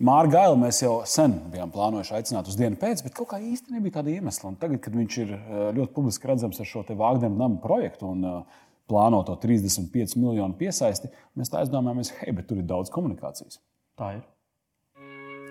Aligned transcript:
Mārķa 0.00 0.32
Gailu 0.32 0.56
mēs 0.56 0.78
jau 0.80 0.94
sen 1.04 1.34
bijām 1.52 1.72
plānojuši 1.74 2.14
aicināt 2.16 2.48
uz 2.48 2.56
dienu 2.56 2.78
pēc, 2.80 3.02
bet 3.04 3.12
kaut 3.18 3.28
kā 3.34 3.40
īsti 3.44 3.74
nebija 3.74 3.98
tāda 3.98 4.14
iemesla. 4.14 4.48
Un 4.48 4.56
tagad, 4.60 4.80
kad 4.86 4.96
viņš 4.96 5.18
ir 5.20 5.34
eh, 5.36 5.60
ļoti 5.76 5.92
publiski 5.96 6.30
redzams 6.30 6.60
ar 6.62 6.70
šo 6.70 6.86
Vāģneru 6.88 7.36
namu 7.36 7.60
projektu 7.60 8.08
un 8.08 8.24
uh, 8.24 8.64
plāno 8.90 9.20
to 9.28 9.36
35 9.44 10.16
miljonu 10.16 10.56
piesaisti, 10.58 11.12
mēs 11.36 11.52
tā 11.52 11.62
aizdomājamies, 11.62 12.14
hei, 12.22 12.34
bet 12.34 12.48
tur 12.48 12.62
ir 12.62 12.68
daudz 12.72 12.90
komunikācijas. 12.94 13.60
Tā 14.00 14.16
ir. 14.18 14.26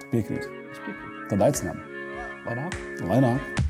Piekrīt. 0.10 0.50
Es 0.74 0.84
piekrītu. 0.84 1.26
Tad 1.32 1.48
aicinām. 1.48 1.82
Lai 2.50 2.62
nāk. 2.64 2.80
Lai 3.06 3.24
nāk. 3.30 3.69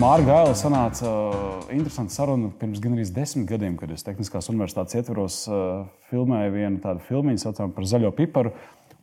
Mārgu 0.00 0.30
Gailu 0.30 0.52
sanāca 0.56 1.10
uh, 1.10 1.64
interesanta 1.74 2.14
saruna 2.14 2.48
pirms 2.56 2.80
gandrīz 2.80 3.10
desmit 3.12 3.44
gadiem, 3.50 3.74
kad 3.76 3.90
es 3.92 4.04
Tehniskās 4.06 4.46
universitātes 4.48 4.96
ietvaros 4.96 5.42
uh, 5.50 5.82
filmēju 6.08 6.54
vienu 6.54 6.80
tādu 6.80 7.02
filmu, 7.04 7.34
saucamā 7.36 7.74
par 7.76 7.88
zaļo 7.90 8.12
piparu. 8.16 8.54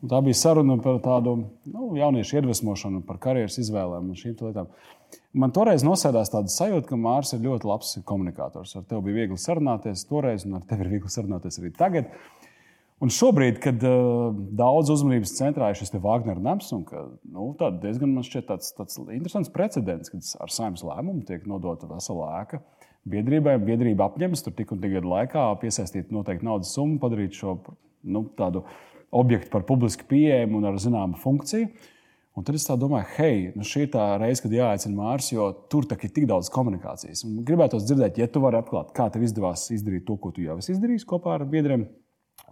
Un 0.02 0.10
tā 0.10 0.18
bija 0.26 0.40
saruna 0.40 0.74
par 0.82 0.98
tādu 1.04 1.36
nu, 1.70 1.92
jauniešu 2.00 2.40
iedvesmošanu, 2.40 3.04
par 3.06 3.20
karjeras 3.22 3.60
izvēlēm 3.62 4.10
un 4.10 4.18
šīm 4.18 4.34
lietām. 4.48 4.72
Man 5.38 5.54
toreiz 5.54 5.86
nosēdās 5.86 6.34
tāda 6.34 6.50
sajūta, 6.50 6.88
ka 6.90 6.98
Mārcis 6.98 7.36
ir 7.36 7.46
ļoti 7.46 7.70
labs 7.70 7.94
komunikators. 8.08 8.74
Ar 8.74 8.88
tevi 8.90 9.12
bija 9.12 9.20
viegli 9.20 9.38
sarunāties 9.38 10.02
toreiz, 10.10 10.48
un 10.48 10.58
ar 10.58 10.66
tevi 10.66 10.82
ir 10.86 10.96
viegli 10.96 11.14
sarunāties 11.14 11.62
arī 11.62 11.70
tagad. 11.78 12.10
Uh, 12.10 12.47
Un 12.98 13.12
šobrīd, 13.14 13.60
kad 13.62 13.82
uh, 13.86 14.32
daudz 14.58 14.90
uzmanības 14.90 15.36
centrā 15.36 15.68
ir 15.70 15.78
šis 15.78 15.92
Wagner 16.02 16.40
nams, 16.42 16.72
un 16.74 16.82
ka, 16.86 17.04
nu, 17.30 17.52
diezgan 17.82 18.10
man 18.10 18.26
šķiet 18.26 18.48
tāds, 18.48 18.72
tāds 18.74 18.98
interesants 19.04 19.52
precedents, 19.54 20.10
kad 20.10 20.32
ar 20.42 20.50
saimnes 20.50 20.82
lēmumu 20.82 21.22
tiek 21.28 21.46
nodota 21.46 21.86
vesela 21.86 22.32
ēka 22.40 22.58
biedrībai. 23.08 23.54
Biedrība 23.62 24.08
apņemas 24.08 24.42
tur 24.42 24.56
tik 24.58 24.74
un 24.74 24.82
tik 24.82 24.96
gadu 24.96 25.12
laikā 25.12 25.44
piesaistīt 25.62 26.10
noteiktu 26.14 26.48
naudas 26.48 26.72
summu, 26.74 26.98
padarīt 27.02 27.38
šo 27.38 27.60
nu, 28.02 28.24
tādu 28.38 28.64
objektu 29.14 29.52
par 29.52 29.62
publiski 29.68 30.08
pieejamu 30.10 30.58
un 30.58 30.68
ar 30.72 30.82
zināmu 30.82 31.22
funkciju. 31.22 31.70
Un 32.38 32.46
tad 32.46 32.54
es 32.54 32.66
domāju, 32.66 33.06
hei, 33.16 33.38
nu 33.58 33.64
šī 33.66 33.86
ir 33.86 33.94
tā 33.94 34.02
reize, 34.18 34.42
kad 34.44 34.52
jāaicina 34.54 34.94
Mārcis, 34.94 35.32
jo 35.34 35.48
tur 35.70 35.86
ir 35.90 36.10
tik 36.14 36.26
daudz 36.30 36.50
komunikācijas. 36.54 37.24
Un 37.26 37.40
gribētu 37.46 37.80
dzirdēt, 37.82 38.18
ja 38.18 38.28
tu 38.30 38.42
vari 38.42 38.60
atklāt, 38.60 38.92
kā 38.94 39.08
tev 39.10 39.24
izdevās 39.26 39.64
izdarīt 39.74 40.06
to, 40.06 40.14
ko 40.22 40.30
tu 40.34 40.44
jau 40.44 40.58
esi 40.58 40.74
izdarījis 40.76 41.06
kopā 41.08 41.34
ar 41.34 41.46
biedriem 41.50 41.88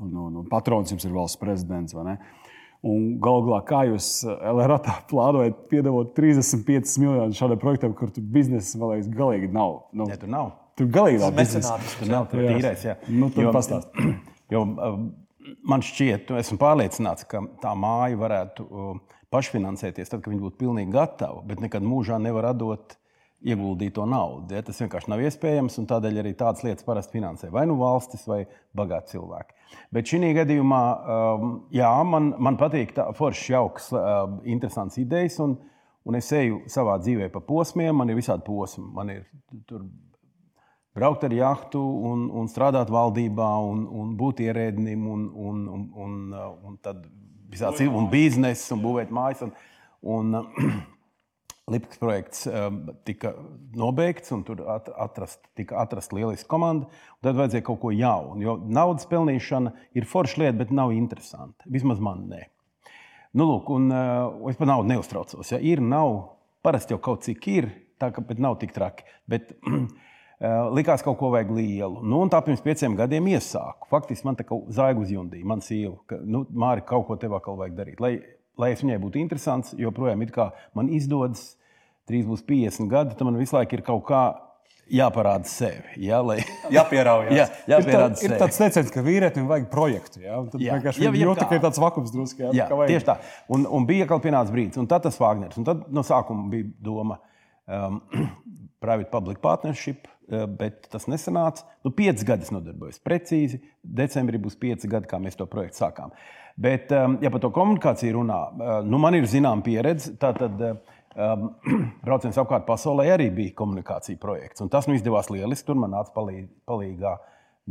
un, 0.03 0.13
un, 0.27 0.41
un 0.43 0.49
patrons 0.51 0.93
jums 0.93 1.07
ir 1.07 1.15
valsts 1.15 1.41
prezidents. 1.41 1.97
Galu 1.97 3.47
galā, 3.49 3.61
kā 3.67 3.83
jūs 3.89 4.09
eh, 4.29 4.47
LRA 4.53 4.79
plānojat 5.11 5.65
piedāvāt 5.73 6.13
35 6.19 7.01
miljonus 7.03 7.41
šādam 7.41 7.61
projektam, 7.63 7.97
kur 7.99 8.13
tur 8.15 8.25
biznesa 8.37 8.79
vēl 8.79 8.99
aizvien 8.99 9.19
galīgi 9.19 9.51
nav? 9.55 9.79
Nu, 9.97 10.07
ne, 10.07 10.19
tur 10.21 10.31
nav. 10.31 10.53
Tur 10.79 10.91
galīgi 10.93 11.23
nav 11.25 11.33
biznesa. 11.35 11.79
Tur 11.97 12.13
nav 12.13 12.29
tur 12.31 12.45
tīrais. 12.45 12.85
Jā. 12.87 12.99
Nu, 13.09 13.31
tur 13.35 13.53
pastāst. 13.57 13.93
Jo, 14.47 14.61
um, 14.63 15.07
man 15.67 15.83
šķiet, 15.83 16.29
esmu 16.39 16.55
pārliecināts, 16.61 17.25
ka 17.27 17.41
tā 17.59 17.73
māja 17.75 18.15
varētu 18.21 18.63
um, 18.63 19.01
pašfinansēties 19.35 20.13
tad, 20.13 20.21
kad 20.23 20.31
viņi 20.31 20.45
būtu 20.45 20.61
pilnīgi 20.61 20.95
gatavi, 20.95 21.43
bet 21.49 21.65
nekad 21.65 21.83
mūžā 21.83 22.21
nevar 22.23 22.53
atdot 22.53 22.95
ieguldīto 23.43 24.07
naudu. 24.09 24.55
Ja? 24.55 24.63
Tas 24.63 24.79
vienkārši 24.83 25.11
nav 25.13 25.23
iespējams, 25.27 25.81
un 25.81 25.89
tādēļ 25.91 26.21
arī 26.23 26.33
tādas 26.39 26.65
lietas 26.67 26.87
parasti 26.87 27.19
finansē 27.19 27.51
vai 27.55 27.67
nu 27.67 27.75
valstis, 27.81 28.23
vai 28.29 28.45
bagāti 28.77 29.17
cilvēki. 29.17 29.56
Bet 29.95 30.11
šī 30.11 30.33
gadījumā, 30.37 30.83
um, 31.17 31.53
jā, 31.75 31.91
man, 32.07 32.33
man 32.43 32.59
patīk 32.61 32.95
tā 32.97 33.09
foršs, 33.17 33.51
jauks, 33.53 33.93
uh, 33.95 34.39
interesants 34.49 34.99
idejas, 35.03 35.39
un, 35.45 35.57
un 36.07 36.19
es 36.19 36.31
eju 36.35 36.63
savā 36.71 36.99
dzīvē 37.03 37.31
pa 37.35 37.43
posmiem. 37.45 37.95
Man 37.97 38.11
ir 38.11 38.19
visādi 38.19 38.47
posmi. 38.47 38.87
Man 38.95 39.13
ir 39.15 39.23
tur 39.69 39.87
braukt 40.97 41.27
ar 41.29 41.35
jahtu, 41.37 41.83
un, 42.11 42.27
un 42.33 42.51
strādāt 42.51 42.91
valdībā, 42.93 43.53
un, 43.69 43.87
un 43.87 44.17
būt 44.19 44.43
ierēdnim, 44.47 45.07
un, 45.13 45.31
un, 45.49 45.63
un, 45.77 45.87
un, 46.07 46.19
uh, 46.33 46.51
un 46.67 46.77
tad 46.83 47.07
visādi 47.53 47.83
cilvēki, 47.83 48.03
un 48.03 48.11
biznesa, 48.13 48.69
un 48.77 48.85
būvēt 48.85 49.15
mājas. 49.15 49.47
Un, 49.47 49.57
un, 50.17 50.37
Lipkas 51.67 51.99
projekts 51.99 52.45
um, 52.47 52.77
tika 53.03 53.33
nobeigts, 53.75 54.31
un 54.31 54.45
tur 54.47 54.61
atrast, 55.03 55.41
tika 55.59 55.81
atrasta 55.83 56.15
lieliska 56.15 56.47
komanda. 56.53 56.87
Tad 57.27 57.35
vajadzēja 57.41 57.65
kaut 57.67 57.81
ko 57.83 57.91
jaunu. 57.91 58.39
Jo 58.45 58.55
naudas 58.63 59.09
pelnīšana 59.11 59.73
ir 59.99 60.07
forša 60.07 60.45
lieta, 60.45 60.55
bet 60.61 60.71
nav 60.71 60.95
interesanta. 60.95 61.67
Vismaz 61.67 61.99
man 61.99 62.29
nē. 62.31 62.45
Nu, 63.37 63.49
lūk, 63.51 63.73
un, 63.75 63.91
uh, 63.91 64.47
es 64.47 64.61
par 64.61 64.71
naudu 64.71 64.93
neuztraucos. 64.93 65.51
Ja 65.51 65.59
ir, 65.59 65.83
nav, 65.83 66.15
parasti 66.63 66.95
jau 66.95 67.01
kaut 67.03 67.27
cik 67.27 67.51
ir, 67.51 67.69
tā 67.99 68.13
ka 68.15 68.23
nav 68.39 68.61
tik 68.63 68.71
traki. 68.77 69.03
Bet, 69.27 69.51
uh, 69.67 70.71
likās, 70.71 71.03
ka 71.03 71.11
kaut 71.11 71.19
ko 71.25 71.35
vajag 71.35 71.51
lielu. 71.59 72.07
Nu, 72.07 72.23
tā 72.31 72.45
pirms 72.47 72.63
pieciem 72.63 72.95
gadiem 72.95 73.27
iesāku. 73.35 73.91
Faktiski 73.91 74.31
man 74.31 74.39
tā 74.39 74.47
kā 74.47 74.63
zaiga 74.71 75.03
uzjundīja, 75.03 75.51
man 75.51 75.67
sieva, 75.67 75.99
ka, 76.07 76.23
nu, 76.23 76.47
Māri, 76.55 76.87
kaut 76.87 77.11
ko 77.11 77.19
tev 77.19 77.35
vēl 77.35 77.63
vajag 77.65 77.77
darīt. 77.83 78.07
Lai 78.07 78.15
lai 78.61 78.73
es 78.75 78.83
viņai 78.85 78.99
būtu 79.03 79.21
interesants, 79.21 79.77
joprojām 79.79 80.25
man 80.75 80.91
izdodas, 80.93 81.55
trīs 82.09 82.27
būs 82.27 82.45
50 82.47 82.91
gadi, 82.91 83.15
tad 83.15 83.29
man 83.29 83.39
visu 83.41 83.57
laiku 83.57 83.77
ir 83.77 83.87
kaut 83.87 84.05
kā 84.09 84.25
jāparāda 84.93 85.49
sevi. 85.51 85.97
Jā, 86.07 86.21
lai... 86.23 86.39
Jāpieraujas. 86.77 87.35
jā, 87.35 87.47
jāpierāda 87.75 88.15
ir, 88.15 88.19
tā, 88.21 88.27
ir 88.29 88.43
tāds 88.43 88.61
teiciens, 88.61 88.91
ka 88.95 89.05
vīrietim 89.07 89.49
vajag 89.51 89.69
projektu. 89.73 90.23
Jā, 90.23 90.41
tad 90.53 90.63
jā, 90.63 90.77
vienkārši 90.79 91.07
jā, 91.07 91.13
jā, 91.19 91.37
tā, 91.41 91.61
tāds 91.67 91.81
vakums 91.83 92.13
drusku. 92.15 92.47
Jā, 92.47 92.53
jā 92.63 92.69
tieši 92.71 93.09
tā. 93.09 93.17
Un, 93.53 93.67
un 93.67 93.87
bija 93.89 94.07
kaut 94.11 94.25
pienācis 94.27 94.55
brīdis, 94.55 94.81
un 94.81 94.89
tad 94.91 95.07
tas 95.07 95.19
Wagners. 95.23 95.59
Un 95.59 95.67
tad 95.67 95.87
no 95.95 96.07
sākuma 96.07 96.47
bija 96.53 96.71
doma 96.87 97.19
um, 97.67 97.99
private 98.85 99.11
public 99.11 99.43
partnership. 99.45 100.07
Uh, 100.27 100.43
bet 100.51 100.89
tas 100.91 101.05
nesanāca. 101.07 101.63
Nu, 101.87 101.93
pieci 101.95 102.27
gadi 102.27 102.43
es 102.43 102.51
nodarbojos 102.51 102.99
precīzi. 103.07 103.61
Decembrī 103.79 104.41
būs 104.43 104.59
pieci 104.59 104.91
gadi, 104.91 105.07
kā 105.07 105.21
mēs 105.23 105.39
to 105.39 105.47
projektu 105.51 105.85
sākām. 105.85 106.15
Bet, 106.57 106.93
um, 106.93 107.19
ja 107.21 107.29
par 107.29 107.43
to 107.45 107.51
komunikāciju 107.53 108.17
runā, 108.17 108.39
uh, 108.49 108.77
nu, 108.89 108.97
man 109.01 109.17
ir 109.19 109.27
zināma 109.29 109.61
pieredze. 109.65 110.15
Tātad, 110.21 110.57
um, 110.57 111.49
brauciens 112.07 112.39
apkārt 112.41 112.65
pasaulē 112.69 113.11
arī 113.13 113.27
bija 113.35 113.57
komunikācija 113.59 114.21
projekts. 114.21 114.65
Tas 114.73 114.89
nu 114.89 114.97
izdevās 114.97 115.29
lieliski. 115.33 115.67
Tur 115.69 115.77
man 115.83 115.93
nāca 115.93 116.15
palīd, 116.17 116.49
palīdzīgā 116.69 117.13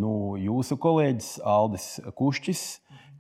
nu, 0.02 0.12
jūsu 0.38 0.78
kolēģis 0.82 1.32
Aldis 1.50 1.88
Kušķis, 2.20 2.66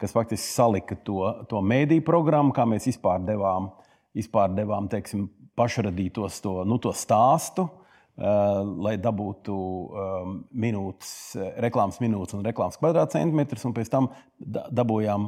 kas 0.02 0.14
faktiski 0.14 0.52
salika 0.52 0.98
to, 1.08 1.22
to 1.50 1.64
mēdīju 1.66 2.06
programmu, 2.06 2.54
kā 2.54 2.68
mēs 2.70 2.86
vispār 2.92 3.26
devām, 3.26 3.72
vispār 4.14 4.54
devām 4.54 4.92
teiksim, 4.92 5.26
pašradītos 5.58 6.44
to, 6.44 6.60
nu, 6.68 6.78
to 6.84 6.94
stāstu. 6.94 7.66
Uh, 7.66 7.82
lai 8.80 8.94
dabūtu 8.96 9.52
um, 9.52 10.36
minūtes, 10.56 11.10
reklāmas 11.60 11.98
minūtes 12.00 12.38
un 12.38 12.46
reklāmas 12.48 12.78
kvadrātcentimetrus, 12.80 13.66
un 13.68 13.74
pēc 13.76 13.90
tam 13.92 14.08
dabūjām 14.40 15.26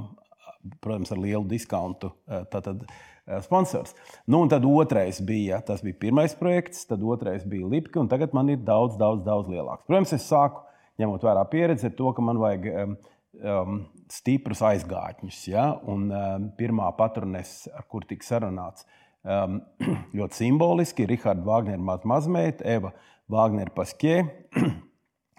protams, 0.84 1.12
ar 1.13 1.22
lielu 1.22 1.44
diskontu 1.50 2.12
eh, 2.28 2.45
tātad, 2.51 2.84
eh, 3.28 3.41
sponsors. 3.45 3.95
Nu, 4.25 4.41
un 4.44 4.51
tad 4.51 4.66
otrais 4.68 5.22
bija, 5.25 5.59
tas 5.66 5.84
bija 5.85 6.00
pirmais 6.07 6.35
projekts, 6.38 6.85
tad 6.90 7.03
otrais 7.03 7.45
bija 7.47 7.68
Lipka, 7.68 8.01
un 8.01 8.09
tagad 8.12 8.35
man 8.38 8.50
ir 8.53 8.63
daudz, 8.68 8.97
daudz, 9.00 9.23
daudz 9.25 9.51
lielāks. 9.51 9.85
Protams, 9.90 10.16
es 10.18 10.28
sāku 10.29 10.63
ņemot 11.01 11.25
vērā 11.28 11.45
pieredzi 11.51 11.90
ar 11.90 11.95
to, 11.97 12.12
ka 12.16 12.25
man 12.25 12.40
vajag 12.41 12.69
um, 12.73 13.81
stiprus 14.12 14.63
aizgātņus. 14.66 15.44
Ja? 15.51 15.68
Un 15.90 16.07
um, 16.09 16.50
pirmā 16.57 16.89
patronese, 16.97 17.72
ar 17.75 17.85
kur 17.91 18.07
tika 18.09 18.25
sarunāts, 18.25 18.88
um, 19.24 19.62
ļoti 20.18 20.44
simboliski 20.44 21.06
ir 21.06 21.13
Rihards 21.13 21.45
Vāgners 21.45 21.85
maz 21.85 22.07
mazmeita, 22.07 22.66
Eva 22.78 22.94
Vāgnera 23.31 23.74
Paskē. 23.75 24.22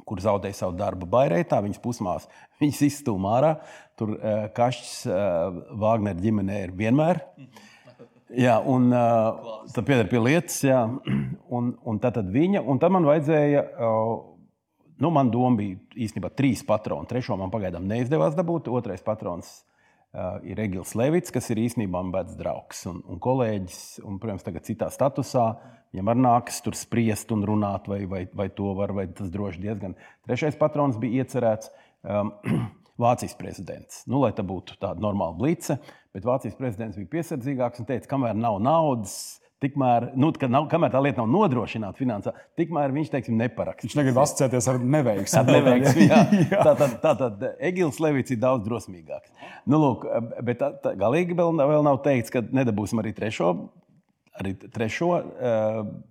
kur 0.08 0.22
zaudēja 0.24 0.56
savu 0.62 0.76
darbu 0.78 1.08
Bairētā, 1.10 1.60
viņas 1.64 1.82
pusmās 1.84 2.28
viņas 2.62 2.84
izstūmā 2.88 3.34
ārā. 3.38 3.54
Tur 3.98 4.14
uh, 4.16 4.46
kašķis 4.56 4.94
uh, 5.10 5.60
Vāgnera 5.80 6.18
ģimenē 6.18 6.62
ir 6.66 6.74
vienmēr. 6.78 7.22
Jā, 8.38 8.58
un 8.68 8.90
uh, 8.92 9.54
tā 9.72 9.84
pieder 9.86 10.08
pie 10.10 10.20
lietas, 10.20 10.60
jā. 10.66 10.84
Un, 11.56 11.70
un 11.88 11.96
tā 11.96 12.10
tad 12.12 12.26
viņa, 12.28 12.60
un 12.68 12.76
tad 12.76 12.92
man 12.92 13.06
vajadzēja, 13.08 13.62
nu, 15.00 15.08
man 15.16 15.30
doma 15.32 15.56
bija 15.56 15.78
īstenībā 16.04 16.28
trīs 16.36 16.60
patroni. 16.68 17.08
Trešo 17.08 17.38
man 17.40 17.48
pagaidām 17.48 17.86
neizdevās 17.88 18.36
dabūt, 18.36 18.68
otrais 18.68 19.00
patrons 19.06 19.54
ir 20.48 20.60
Egils 20.62 20.94
Levits, 20.96 21.32
kas 21.34 21.50
ir 21.52 21.60
īstenībā 21.62 22.00
mans 22.06 22.36
draugs 22.38 22.84
un, 22.90 23.02
un 23.06 23.20
kolēģis, 23.22 23.82
un, 24.06 24.16
protams, 24.22 24.46
tagad 24.46 24.64
citā 24.68 24.88
statusā. 24.92 25.50
Viņam 25.92 26.10
arī 26.12 26.24
nākas 26.24 26.60
tur 26.64 26.76
spriest 26.76 27.30
un 27.32 27.44
runāt, 27.48 27.88
vai, 27.88 28.02
vai, 28.08 28.22
vai 28.36 28.48
to 28.52 28.74
var, 28.76 28.92
vai 28.96 29.06
tas 29.08 29.30
droši 29.32 29.62
diezgan. 29.62 29.96
Trešais 30.28 30.58
patrons 30.60 30.98
bija 31.00 31.24
iecerēts. 31.24 31.72
Um, 32.04 32.34
Vācijas 32.98 33.36
prezidents. 33.38 34.00
Nu, 34.10 34.18
lai 34.24 34.32
tā 34.34 34.42
būtu 34.42 34.74
tāda 34.82 34.98
normāla 34.98 35.36
blice, 35.38 35.76
bet 36.14 36.24
Vācijas 36.26 36.56
prezidents 36.58 36.98
bija 36.98 37.12
piesardzīgāks 37.12 37.78
un 37.78 37.86
teica, 37.86 38.08
kamēr 38.10 38.34
nav 38.34 38.58
naudas, 38.58 39.38
tikmēr, 39.62 40.12
nu, 40.18 40.30
nav, 40.50 40.68
kamēr 40.70 40.92
tā 40.92 41.00
lieta 41.02 41.22
nav 41.22 41.30
nodrošināta 41.32 41.98
finansiāli, 41.98 42.44
tikmēr 42.60 42.94
viņš 42.94 43.10
teiksim, 43.14 43.38
neparakstīs. 43.40 43.90
Viņš 43.90 43.98
negrib 43.98 44.20
asociēties 44.22 44.70
ar 44.70 44.78
neveiksmi. 44.96 45.40
Ar 45.40 45.50
neveiksmi 45.50 46.06
jā. 46.12 46.22
tā 46.52 46.76
tad, 46.78 46.94
tā 47.02 47.14
tad 47.24 47.44
Egils 47.70 47.98
Levits 48.02 48.34
ir 48.34 48.40
daudz 48.42 48.66
drosmīgāks. 48.68 49.34
Nu, 49.66 49.80
lūk, 49.82 50.06
bet 50.46 50.62
tā, 50.62 50.70
tā, 50.84 50.94
galīgi 50.98 51.36
vēl, 51.38 51.58
vēl 51.58 51.84
nav 51.86 52.00
teikts, 52.06 52.32
ka 52.34 52.44
nedabūsim 52.46 53.02
arī 53.02 53.14
trešo 53.16 53.52
arī 54.38 54.52
trešo 54.54 55.08
uh, 55.18 55.22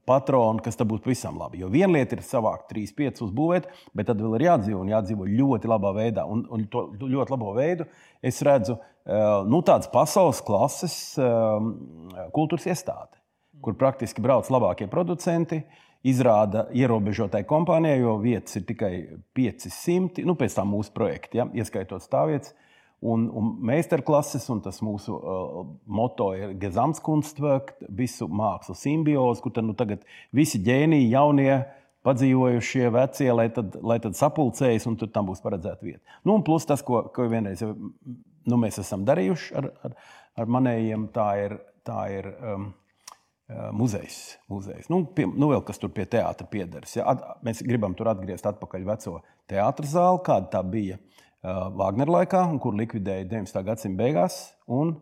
patronu, 0.08 0.62
kas 0.64 0.76
tam 0.76 0.90
būtu 0.92 1.06
pavisam 1.06 1.38
labi. 1.40 1.62
Jo 1.62 1.70
viena 1.72 1.94
lieta 1.96 2.18
ir 2.18 2.24
savākt 2.26 2.68
trīs, 2.72 2.94
piecus 2.96 3.24
uzbūvēt, 3.28 3.70
bet 3.96 4.10
tad 4.10 4.22
vēl 4.22 4.38
ir 4.38 4.48
jādzīvo 4.50 4.82
un 4.84 4.92
jādzīvo 4.92 5.28
ļoti 5.32 5.72
labā 5.72 5.94
veidā. 5.96 6.26
Un, 6.28 6.44
un 6.52 6.66
to 6.72 6.88
ļoti 7.04 7.34
labo 7.34 7.54
veidu 7.58 7.88
es 8.26 8.42
redzu 8.46 8.76
uh, 8.76 9.46
nu, 9.48 9.62
tādas 9.66 9.90
pasaules 9.94 10.42
klases 10.46 10.98
uh, 11.22 11.62
kultūras 12.36 12.68
iestāde, 12.68 13.17
kur 13.62 13.78
praktiski 13.80 14.24
brauc 14.24 14.50
labākie 14.54 14.90
producenti. 14.92 15.64
Izrāda 16.08 16.68
ierobežotai 16.78 17.42
kompānijai, 17.50 18.00
jo 18.00 18.14
vietas 18.22 18.56
ir 18.60 18.64
tikai 18.70 18.92
500, 19.36 20.24
nu, 20.28 20.38
pēc 20.40 20.56
tam 20.56 20.70
mūsu 20.72 20.94
projekta, 20.96 21.42
ja, 21.42 21.48
ieskaitot 21.58 22.06
stāvvietas. 22.06 22.54
Un, 23.02 23.28
un 23.30 23.50
meistarklases, 23.66 24.46
un 24.50 24.62
tas 24.66 24.80
mūsu 24.82 25.14
uh, 25.14 25.58
moto 25.86 26.32
ir 26.38 26.56
Gesamtkunstwerk, 26.62 27.76
visu 27.94 28.26
mākslu 28.30 28.74
simbiozi, 28.78 29.44
kur 29.44 29.54
tad, 29.54 29.68
nu, 29.68 29.76
tagad 29.78 30.06
visi 30.34 30.62
ģēniji, 30.66 31.12
jaunie, 31.12 31.52
padzīvojušie, 32.08 32.88
vecie, 32.96 33.28
lai 33.36 33.50
tad, 33.54 33.78
lai 33.86 34.00
tad 34.02 34.18
sapulcējas, 34.18 34.88
un 34.90 34.98
tur 34.98 35.12
tam 35.14 35.30
būs 35.30 35.44
paredzēta 35.44 35.86
vieta. 35.86 36.02
Nu, 36.24 36.38
un 36.38 36.46
plus 36.48 36.66
tas, 36.66 36.82
ko, 36.86 37.04
ko 37.14 37.28
vienreiz 37.30 37.62
jau, 37.62 37.74
nu, 38.48 38.60
mēs 38.62 38.80
esam 38.82 39.06
darījuši 39.08 39.54
ar, 39.60 39.70
ar, 39.86 39.96
ar 40.40 40.52
manējiem, 40.58 41.08
tā 41.14 41.30
ir, 41.44 41.58
tā 41.86 42.02
ir 42.16 42.32
um, 42.34 42.70
muzejs. 43.72 44.38
muzejs. 44.52 44.90
Nu, 44.92 45.06
pie, 45.06 45.26
nu, 45.28 45.52
vēl 45.54 45.64
kas 45.68 45.80
tur 45.80 45.92
pie 45.96 46.06
teātra 46.10 46.48
piederas. 46.52 46.98
Ja? 46.98 47.06
At, 47.14 47.24
mēs 47.48 47.64
gribam 47.64 47.96
tur 47.96 48.10
atgriezt 48.12 48.48
atpakaļ 48.50 48.88
veco 48.90 49.22
teātra 49.48 49.88
zāli, 49.88 50.24
kāda 50.28 50.52
tā 50.58 50.64
bija. 50.68 50.98
Uh, 50.98 51.68
Vāģneru 51.78 52.16
laikā, 52.18 52.42
kur 52.60 52.76
likvidēja 52.76 53.28
19. 53.30 53.64
gadsimta 53.64 54.02
beigās. 54.02 54.40
Un, 54.68 54.98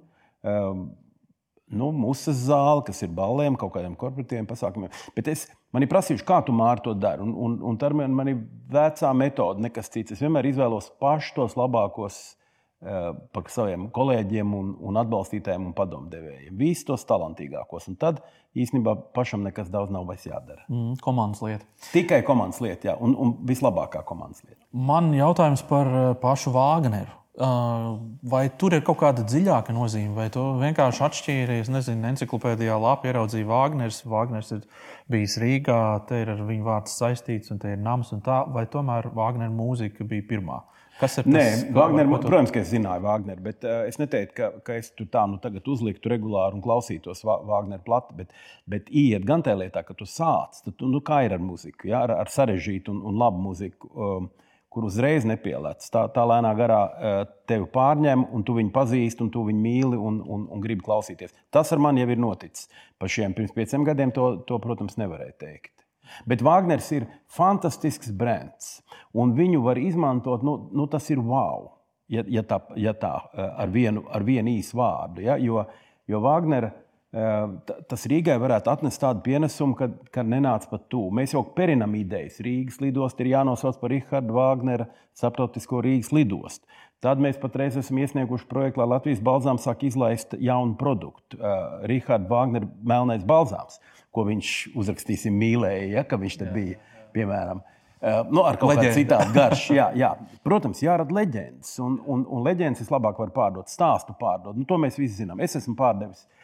nu, 0.46 1.90
Mūsu 1.96 2.36
zāle, 2.38 2.84
kas 2.86 3.02
ir 3.06 3.14
balēm, 3.16 3.58
kaut 3.58 3.74
kādiem 3.74 3.96
korporatīviem 3.98 4.48
pasākumiem. 4.50 4.94
Bet 5.16 5.32
es 5.32 5.48
man 5.74 5.86
ir 5.86 5.90
prasījuši, 5.92 6.28
kā 6.28 6.42
tu 6.46 6.54
māri 6.56 6.84
to 6.86 6.94
dari. 6.94 7.24
Un, 7.26 7.34
un, 7.34 7.58
un 7.72 7.80
tā 7.82 7.90
ir 7.90 7.98
man 7.98 8.32
ir 8.32 8.44
vecā 8.72 9.14
metode, 9.18 9.64
nekas 9.66 9.90
cits. 9.94 10.16
Es 10.16 10.24
vienmēr 10.24 10.52
izvēlos 10.52 10.92
pašus 11.02 11.34
tos 11.40 11.58
labākos 11.58 12.20
par 12.84 13.50
saviem 13.50 13.88
kolēģiem, 13.96 14.52
un, 14.54 14.74
un 14.84 15.00
atbalstītājiem 15.02 15.70
un 15.70 15.76
padomdevējiem. 15.78 16.56
Visus 16.60 16.86
tos 16.86 17.06
talantīgākos. 17.10 17.88
Un 17.90 17.98
tad 18.02 18.22
īstenībā 18.58 18.96
pašam 19.16 19.46
nekas 19.48 19.72
daudz 19.74 19.94
nav 19.94 20.06
vairs 20.10 20.26
jādara. 20.28 20.66
Mm, 20.70 20.98
komandas 21.04 21.42
lieta. 21.46 21.66
Tikai 21.94 22.22
komandas 22.28 22.62
lieta, 22.64 22.92
jā, 22.92 22.98
un, 23.02 23.16
un 23.18 23.36
vislabākā 23.48 24.04
komandas 24.08 24.44
lieta. 24.46 24.62
Man 24.76 25.14
jautājums 25.16 25.66
par 25.70 25.90
pašu 26.22 26.54
Vāgneru. 26.56 27.25
Vai 27.36 28.44
tur 28.56 28.72
ir 28.78 28.84
kaut 28.88 29.02
kāda 29.02 29.26
dziļāka 29.28 29.74
nozīme, 29.76 30.14
vai 30.16 30.30
tu 30.32 30.44
vienkārši 30.62 31.02
atšķīries, 31.08 31.72
nezinu, 31.74 32.08
encyklopēdijā 32.14 32.78
labi 32.80 33.12
ieraudzīji 33.12 33.48
Vāgners. 33.50 34.04
Vāgners 34.08 34.54
ir 34.56 34.62
bijis 35.12 35.36
Rīgā, 35.44 35.82
te 36.08 36.22
ir 36.24 36.32
ar 36.32 36.46
viņu 36.48 36.64
vārds 36.64 36.96
saistīts, 36.96 37.52
un 37.52 37.60
te 37.60 37.74
ir 37.76 37.82
nams 37.84 38.14
un 38.16 38.24
tā, 38.24 38.46
vai 38.56 38.64
tomēr 38.72 39.12
Vāgnera 39.18 39.52
mūzika 39.52 40.08
bija 40.08 40.28
pirmā? 40.30 40.62
Kas 40.96 41.18
ir 41.20 41.26
tas? 41.26 41.34
Nē, 41.34 41.74
Wagner, 41.76 42.08
tu... 42.08 42.30
protams, 42.30 42.54
ka 42.56 42.62
es 42.62 42.70
zināju 42.72 43.04
Wagneru, 43.04 43.44
bet 43.44 43.66
uh, 43.68 43.82
es 43.90 44.00
neteiktu, 44.00 44.36
ka, 44.38 44.48
ka 44.64 44.78
es 44.80 44.94
tur 44.96 45.10
tā 45.12 45.26
nu 45.28 45.42
tagad 45.44 45.68
uzliktu 45.68 46.12
regulāri 46.12 46.56
un 46.56 46.64
klausītos 46.64 47.26
Wagner 47.28 47.82
plati, 47.84 48.16
bet, 48.22 48.32
bet 48.72 48.88
iet 48.96 49.28
gan 49.28 49.44
tajā 49.44 49.60
lietā, 49.66 49.84
ka 49.84 49.96
tu 49.98 50.08
sāc, 50.08 50.62
tad 50.64 50.86
nu, 50.88 51.04
kā 51.04 51.26
ir 51.28 51.36
ar 51.36 51.44
muziku, 51.44 51.90
ja? 51.92 52.06
ar, 52.06 52.16
ar 52.24 52.32
sarežģītu 52.32 52.96
un, 52.96 53.04
un 53.12 53.20
labu 53.20 53.44
muziku. 53.50 53.92
Um, 53.92 54.32
kur 54.76 54.90
uzreiz 54.90 55.24
nepielādes. 55.28 55.88
Tā, 55.94 56.06
tā 56.12 56.26
lēnā 56.28 56.52
garā 56.58 56.82
uh, 56.84 57.16
tevi 57.48 57.70
pārņem, 57.72 58.28
un 58.36 58.44
tu 58.44 58.58
viņu 58.58 58.74
pazīsti, 58.76 59.24
un 59.24 59.32
tu 59.32 59.46
viņu 59.48 59.64
mīli 59.64 60.00
un, 60.00 60.20
un, 60.22 60.44
un 60.52 60.64
gribi 60.64 60.84
klausīties. 60.86 61.34
Tas 61.56 61.72
ar 61.72 61.82
mani 61.82 62.04
jau 62.04 62.12
ir 62.12 62.22
noticis. 62.22 62.68
Pa 63.00 63.08
šiem 63.12 63.34
pirms 63.38 63.56
pieciem 63.56 63.88
gadiem 63.88 64.12
to, 64.16 64.34
to 64.50 64.60
protams, 64.64 65.00
nevarēja 65.00 65.38
teikt. 65.46 65.72
Bet 66.30 66.44
Wagners 66.46 66.92
ir 66.94 67.08
fantastisks 67.32 68.12
brands, 68.14 68.80
un 69.16 69.34
viņu 69.38 69.64
var 69.66 69.80
izmantot. 69.82 70.44
Nu, 70.46 70.58
nu 70.76 70.86
tas 70.92 71.08
ir 71.10 71.22
wow, 71.24 71.72
ja, 72.12 72.24
ja 72.30 72.44
tā, 72.46 72.62
ja 72.80 72.94
tā 72.98 73.16
eh, 73.34 73.50
ar, 73.66 73.72
vienu, 73.74 74.06
ar 74.14 74.26
vienu 74.28 74.54
īsu 74.56 74.78
vārdu. 74.80 75.26
Ja? 75.26 75.40
Jo, 75.42 75.66
jo 76.10 76.22
Wagnera 76.24 76.72
tas 77.90 78.06
Rīgai 78.12 78.36
varētu 78.42 78.72
atnest 78.74 79.00
tādu 79.00 79.24
pienesumu, 79.26 79.78
ka, 79.80 79.90
ka 80.12 80.24
nenāca 80.28 80.70
pat 80.74 80.88
tuvu. 80.92 81.14
Mēs 81.16 81.36
jau 81.36 81.46
perinam 81.56 81.94
idejas. 81.96 82.42
Rīgas 82.44 82.82
lidostu 82.84 83.24
ir 83.24 83.34
jānosauc 83.36 83.80
par 83.80 83.94
Rahāda 83.96 84.36
Wagnera 84.36 84.90
starptautisko 85.16 85.84
Rīgas 85.86 86.12
lidostu. 86.16 86.68
Tad 87.04 87.20
mēs 87.22 87.38
patreiz 87.38 87.76
esam 87.78 88.00
iesnieguši 88.02 88.48
projektu, 88.50 88.82
lai 88.82 88.96
Latvijas 88.96 89.22
balzāms 89.24 89.68
sāk 89.68 89.84
izlaist 89.86 90.34
jaunu 90.42 90.78
produktu. 90.80 91.38
Uh, 91.40 91.84
Rahāda 91.88 92.28
Wagnera 92.32 92.72
melnais 92.84 93.24
balzāms. 93.28 93.78
Uh, 93.80 93.96
ko 94.16 94.26
viņš 94.30 94.52
uzrakstīsim 94.80 95.36
mīlēja, 95.36 95.88
ja, 95.98 96.04
ka 96.08 96.20
viņš 96.22 96.38
te 96.40 96.52
bija, 96.54 96.80
piemēram. 97.16 97.62
Uh, 98.06 98.20
nu, 98.30 98.44
ar 98.46 98.58
kaut 98.62 98.76
kādu 98.76 98.92
citādu 98.94 99.34
garšu. 99.34 99.74
Jā, 99.80 99.86
jā. 99.98 100.12
Protams, 100.46 100.82
jārada 100.84 101.16
leģendas. 101.16 101.72
Un, 101.82 101.96
un, 102.12 102.26
un 102.30 102.44
leģendas 102.46 102.84
vislabāk 102.84 103.18
var 103.18 103.32
pārdot, 103.34 103.72
stāstu 103.72 104.14
pārdot. 104.20 104.54
Nu, 104.54 104.68
to 104.70 104.78
mēs 104.78 105.00
visi 105.00 105.24
zinām. 105.24 105.40
Es 105.42 105.56
esmu 105.58 105.74
pārdevis 105.80 106.22
um, 106.22 106.35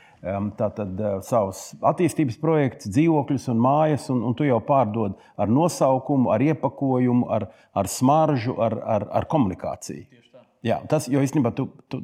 tātad, 0.57 0.93
uh, 1.01 1.19
savus 1.25 1.71
attīstības 1.81 2.37
projektus, 2.41 2.91
dzīvokļus 2.93 3.47
un 3.53 3.61
mājas, 3.61 4.07
un, 4.13 4.21
un 4.27 4.35
tu 4.37 4.45
jau 4.45 4.59
pārdod 4.65 5.17
ar 5.37 5.51
nosaukumu, 5.51 6.29
ar 6.33 6.43
iepakojumu, 6.45 7.27
ar, 7.33 7.47
ar 7.73 7.89
smaržu, 7.89 8.55
ar, 8.61 8.77
ar, 8.85 9.07
ar 9.21 9.29
komunikāciju. 9.31 10.05
Jā, 10.61 10.77
tas, 10.89 11.07
jo 11.09 11.21
īstenībā 11.25 11.55
tu, 11.57 11.65
tu, 11.89 12.03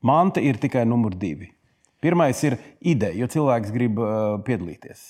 manta 0.00 0.40
ir 0.40 0.56
tikai 0.60 0.86
numur 0.88 1.12
divi. 1.20 1.50
Pirmais 2.00 2.38
ir 2.48 2.56
ideja, 2.80 3.12
jo 3.20 3.28
cilvēks 3.28 3.74
grib 3.74 4.00
uh, 4.00 4.38
piedalīties. 4.46 5.04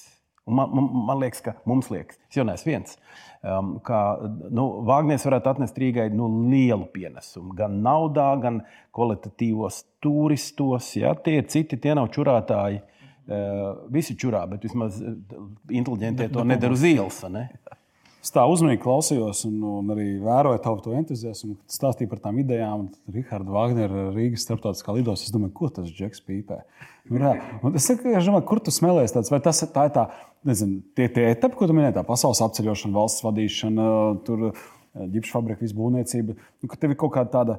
Man, 0.51 0.75
man, 0.77 0.91
man 1.09 1.21
liekas, 1.23 1.43
ka 1.45 1.55
mums 1.69 1.91
liekas, 1.93 2.19
es 2.29 2.39
jau 2.39 2.45
neesmu 2.47 2.73
viens, 2.73 2.99
um, 3.47 3.73
ka 3.87 4.01
nu, 4.51 4.67
Vāģnēs 4.89 5.27
varētu 5.29 5.53
atnest 5.55 5.81
Rīgai 5.81 6.09
nu, 6.15 6.29
lielu 6.51 6.89
pienesumu. 6.95 7.55
Gan 7.59 7.81
naudā, 7.85 8.29
gan 8.43 8.63
kvalitatīvos 8.97 9.85
turistos. 10.05 10.93
Ja? 10.99 11.15
Tie 11.15 11.41
ir 11.41 11.51
citi, 11.53 11.81
tie 11.81 11.97
nav 11.99 12.13
čurātāji. 12.15 12.85
Uh, 13.31 13.85
visi 13.95 14.17
čurā, 14.19 14.41
bet 14.51 14.65
vismaz 14.67 14.97
uh, 14.99 15.13
inteliģentie 15.71 16.33
to 16.35 16.43
nedara 16.43 16.75
uz 16.75 16.83
ielas. 16.89 17.21
Ne? 17.31 17.45
Es 18.21 18.33
tā 18.35 18.43
uzmanīgi 18.45 18.83
klausījos 18.83 19.47
un, 19.49 19.61
un 19.65 19.93
arī 19.95 20.07
vēroju 20.21 20.61
tavu 20.61 20.83
to 20.85 20.93
entuziasmu, 20.99 21.55
kad 21.57 21.73
stāstīji 21.73 22.11
par 22.11 22.21
tām 22.21 22.41
idejām. 22.43 22.91
Rahards 23.15 23.55
Wagners, 23.55 24.11
Rīgas 24.13 24.45
starptautiskā 24.45 24.93
lidostā. 24.99 25.31
Es 25.31 25.33
domāju, 25.33 25.55
ko 25.57 25.71
tas 25.73 25.89
Džeks 25.89 26.21
pīpē. 26.27 26.59
Es, 27.73 27.87
saku, 27.87 28.13
es 28.13 28.29
domāju, 28.29 28.45
kur 28.51 28.61
tu 28.61 28.75
smēlējies 28.77 29.17
tāds, 29.17 29.33
vai 29.33 29.41
tas 29.45 29.65
tā 29.73 29.87
ir 29.89 29.95
tā, 29.97 30.05
nezinu, 30.47 30.83
tie, 30.97 31.09
tie 31.17 31.31
etapi, 31.31 31.57
ko 31.57 31.71
tu 31.71 31.77
minēji, 31.77 31.97
tā 31.97 32.05
pasaules 32.07 32.45
apceļošana, 32.45 32.97
valsts 32.99 33.25
vadīšana, 33.25 33.89
tur 34.29 34.51
ģipšu 35.17 35.35
fabrika, 35.39 35.65
visbūvniecība. 35.65 36.37
Nu, 36.37 36.69
ka 36.69 36.77
tev 36.77 36.93
ir 36.93 37.01
kaut 37.01 37.17
kāda 37.17 37.33
tāda 37.39 37.59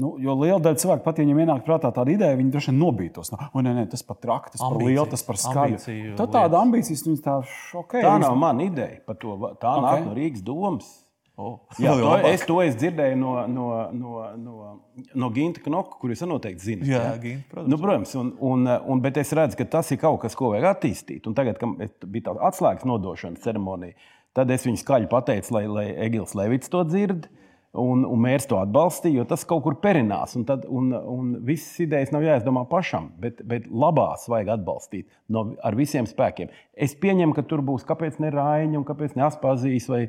Nu, 0.00 0.14
jo 0.24 0.32
liela 0.40 0.56
daļa 0.64 0.80
cilvēku 0.80 1.04
pat, 1.04 1.18
ja 1.20 1.26
viņiem 1.26 1.42
ienāk 1.42 1.66
prātā 1.66 1.90
tāda 1.92 2.14
ideja, 2.14 2.36
viņi 2.38 2.52
droši 2.54 2.70
vien 2.70 2.78
nobītos. 2.80 3.28
No, 3.34 3.38
nu, 3.52 3.64
nē, 3.66 3.74
nē, 3.76 3.82
tas 3.92 4.00
pat 4.08 4.22
traki, 4.24 4.54
tas 4.54 4.62
par 4.64 4.78
lielu, 4.80 5.04
tas 5.12 5.24
par 5.26 5.36
skaļu. 5.40 5.80
Tā 6.16 6.26
tāda 6.32 6.62
ambīcijas, 6.64 7.02
viņas 7.04 7.24
tā 7.26 7.34
šokē. 7.68 8.00
Tā 8.00 8.14
nav 8.22 8.38
mana 8.40 8.64
ideja 8.70 9.02
par 9.04 9.18
to. 9.20 9.36
Tā 9.60 9.74
okay. 9.76 9.84
nāk 9.84 10.06
no 10.06 10.14
Rīgas 10.16 10.44
domas. 10.46 10.88
Oh. 11.36 11.58
Jā, 11.80 11.92
to, 11.96 12.08
es 12.28 12.42
to 12.44 12.58
es 12.60 12.74
dzirdēju 12.76 13.16
no, 13.16 13.34
no, 13.48 13.66
no, 13.96 14.24
no, 14.36 14.72
no 15.16 15.30
Ginta 15.32 15.62
Knoka, 15.64 15.96
kurus 16.00 16.20
noteikti 16.28 16.66
zinu. 16.70 16.88
Jā, 16.88 17.02
ja? 17.06 17.12
Ginta, 17.20 17.48
protams. 17.52 17.72
Nu, 17.72 17.78
protams 17.80 18.16
un, 18.20 18.32
un, 18.52 18.72
un, 18.92 19.04
bet 19.04 19.20
es 19.20 19.32
redzu, 19.36 19.56
ka 19.60 19.68
tas 19.76 19.92
ir 19.92 20.00
kaut 20.00 20.20
kas, 20.24 20.36
ko 20.38 20.52
vajag 20.52 20.68
attīstīt. 20.74 21.28
Un 21.28 21.36
tagad, 21.36 21.60
kad 21.60 22.04
bija 22.04 22.30
tāda 22.30 22.44
atslēgas 22.48 22.88
nodošanas 22.88 23.44
ceremonija, 23.44 23.96
tad 24.36 24.52
es 24.52 24.68
viņu 24.68 24.80
skaļi 24.84 25.08
pateicu, 25.12 25.56
lai, 25.56 25.64
lai 25.72 25.86
Egils 26.04 26.36
Levits 26.36 26.72
to 26.72 26.84
dzirdētu. 26.88 27.32
Un, 27.72 28.02
un 28.04 28.20
mērķis 28.20 28.50
to 28.50 28.58
atbalstīja, 28.60 29.22
jo 29.22 29.24
tas 29.30 29.46
kaut 29.48 29.62
kur 29.64 29.78
perinās. 29.80 30.34
Un, 30.36 30.42
tad, 30.44 30.66
un, 30.68 30.90
un 30.92 31.30
visas 31.46 31.78
idejas 31.80 32.10
nav 32.12 32.26
jāizdomā 32.26 32.66
pašam, 32.68 33.06
bet, 33.22 33.40
bet 33.48 33.64
labās 33.64 34.26
vajag 34.28 34.50
atbalstīt 34.58 35.06
no, 35.32 35.46
ar 35.64 35.78
visiem 35.78 36.04
spēkiem. 36.08 36.52
Es 36.76 36.92
pieņemu, 37.00 37.32
ka 37.32 37.46
tur 37.48 37.64
būs 37.64 37.86
kāpēc 37.88 38.20
ne 38.20 38.28
Rāņa, 38.34 38.76
un 38.76 38.84
kāpēc 38.84 39.16
ne 39.16 39.24
Aspazijas 39.24 39.88
vai, 39.88 40.02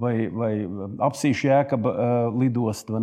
vai, 0.00 0.14
vai 0.32 0.52
apsīšu 1.10 1.50
jēkaba 1.50 1.92
uh, 1.92 2.40
lidostu. 2.40 2.96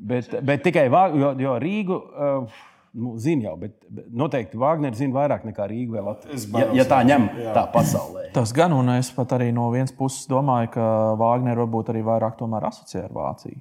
Bet, 0.00 0.32
bet 0.40 0.64
tikai 0.64 0.88
jo, 0.88 1.34
jo 1.44 1.58
Rīgu. 1.60 2.00
Uh, 2.00 2.62
nu, 2.94 3.14
zina 3.18 3.48
jau, 3.48 3.54
bet, 3.58 3.74
bet 3.90 4.06
noteikti 4.14 4.58
Vāģneris 4.60 5.00
zina 5.02 5.16
vairāk 5.16 5.44
nekā 5.48 5.66
Rīga 5.70 5.96
vai 5.96 6.04
Latvija. 6.08 6.40
Ja, 6.62 6.70
ja 6.78 6.86
tā 6.88 7.00
ņem 7.06 7.28
jā. 7.42 7.52
tā 7.56 7.66
pasaulē. 7.74 8.28
Tas 8.36 8.54
gan, 8.56 8.74
un 8.76 8.94
es 8.94 9.10
pat 9.14 9.34
arī 9.36 9.50
no 9.54 9.66
vienas 9.74 9.94
puses 9.96 10.28
domāju, 10.30 10.72
ka 10.76 10.88
Vāģneris 11.20 11.62
varbūt 11.64 11.92
arī 11.94 12.04
vairāk 12.06 12.42
asociē 12.44 13.04
ar 13.04 13.14
Vāciju. 13.14 13.60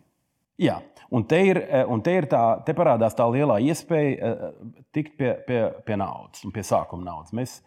Jā, 0.61 0.77
un 1.11 1.25
te, 1.25 1.39
ir, 1.49 1.59
un 1.89 2.01
te, 2.05 2.13
ir 2.21 2.29
tā, 2.29 2.43
te 2.65 2.75
parādās 2.77 3.17
tā 3.17 3.25
lielā 3.25 3.57
iespēja 3.65 4.33
uh, 4.33 4.49
tikt 4.93 5.17
pie, 5.17 5.33
pie, 5.47 5.61
pie 5.85 5.97
naudas 5.97 6.45
un 6.45 6.53
pie 6.53 6.61
sākuma 6.65 7.09
naudas. 7.09 7.33
Mēs, 7.33 7.61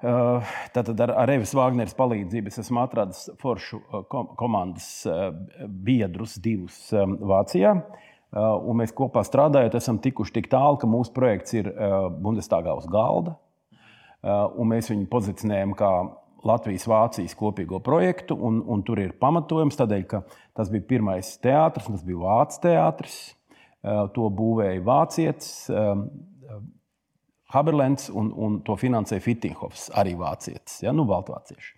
Tātad 0.00 0.96
ar, 1.04 1.10
ar 1.12 1.30
Evis 1.34 1.50
Vāgneres 1.52 1.92
palīdzību 1.92 2.48
es 2.48 2.62
esmu 2.62 2.80
atradis 2.80 3.26
foršu 3.42 3.82
komandas 4.08 4.86
biedrus, 5.68 6.38
divus 6.40 6.78
Vācijā. 6.94 7.74
Un 8.30 8.78
mēs 8.78 8.94
kopā 8.94 9.24
strādājot, 9.26 9.74
esam 9.74 9.98
tikuši 10.02 10.36
tik 10.36 10.50
tālu, 10.52 10.78
ka 10.78 10.86
mūsu 10.90 11.10
projekts 11.16 11.56
ir 11.56 11.70
Bundestāgā 12.22 12.76
uz 12.78 12.86
galda. 12.90 13.34
Un 14.22 14.70
mēs 14.70 14.90
viņu 14.92 15.08
pozicionējam 15.10 15.74
kā 15.78 15.90
Latvijas-Vācijas 16.46 17.34
kopīgo 17.36 17.80
projektu. 17.84 18.36
Un, 18.38 18.62
un 18.70 18.84
tur 18.86 19.02
ir 19.02 19.16
pamatojums 19.18 19.78
tādēļ, 19.80 20.06
ka 20.10 20.22
tas 20.56 20.70
bija 20.72 20.86
pirmais 20.94 21.32
teātris, 21.42 21.90
tas 21.90 22.06
bija 22.06 22.22
Vācijas 22.22 22.62
teātris. 22.62 23.20
To 24.14 24.28
būvēja 24.36 24.82
vācietis 24.84 25.52
Haberlens 27.50 28.10
un, 28.14 28.30
un 28.36 28.58
to 28.66 28.76
finansēja 28.78 29.24
Fittinghoffs, 29.24 29.88
arī 29.98 30.14
vācietis, 30.18 30.82
ja, 30.84 30.94
nu, 30.94 31.06
baltvācieši. 31.08 31.72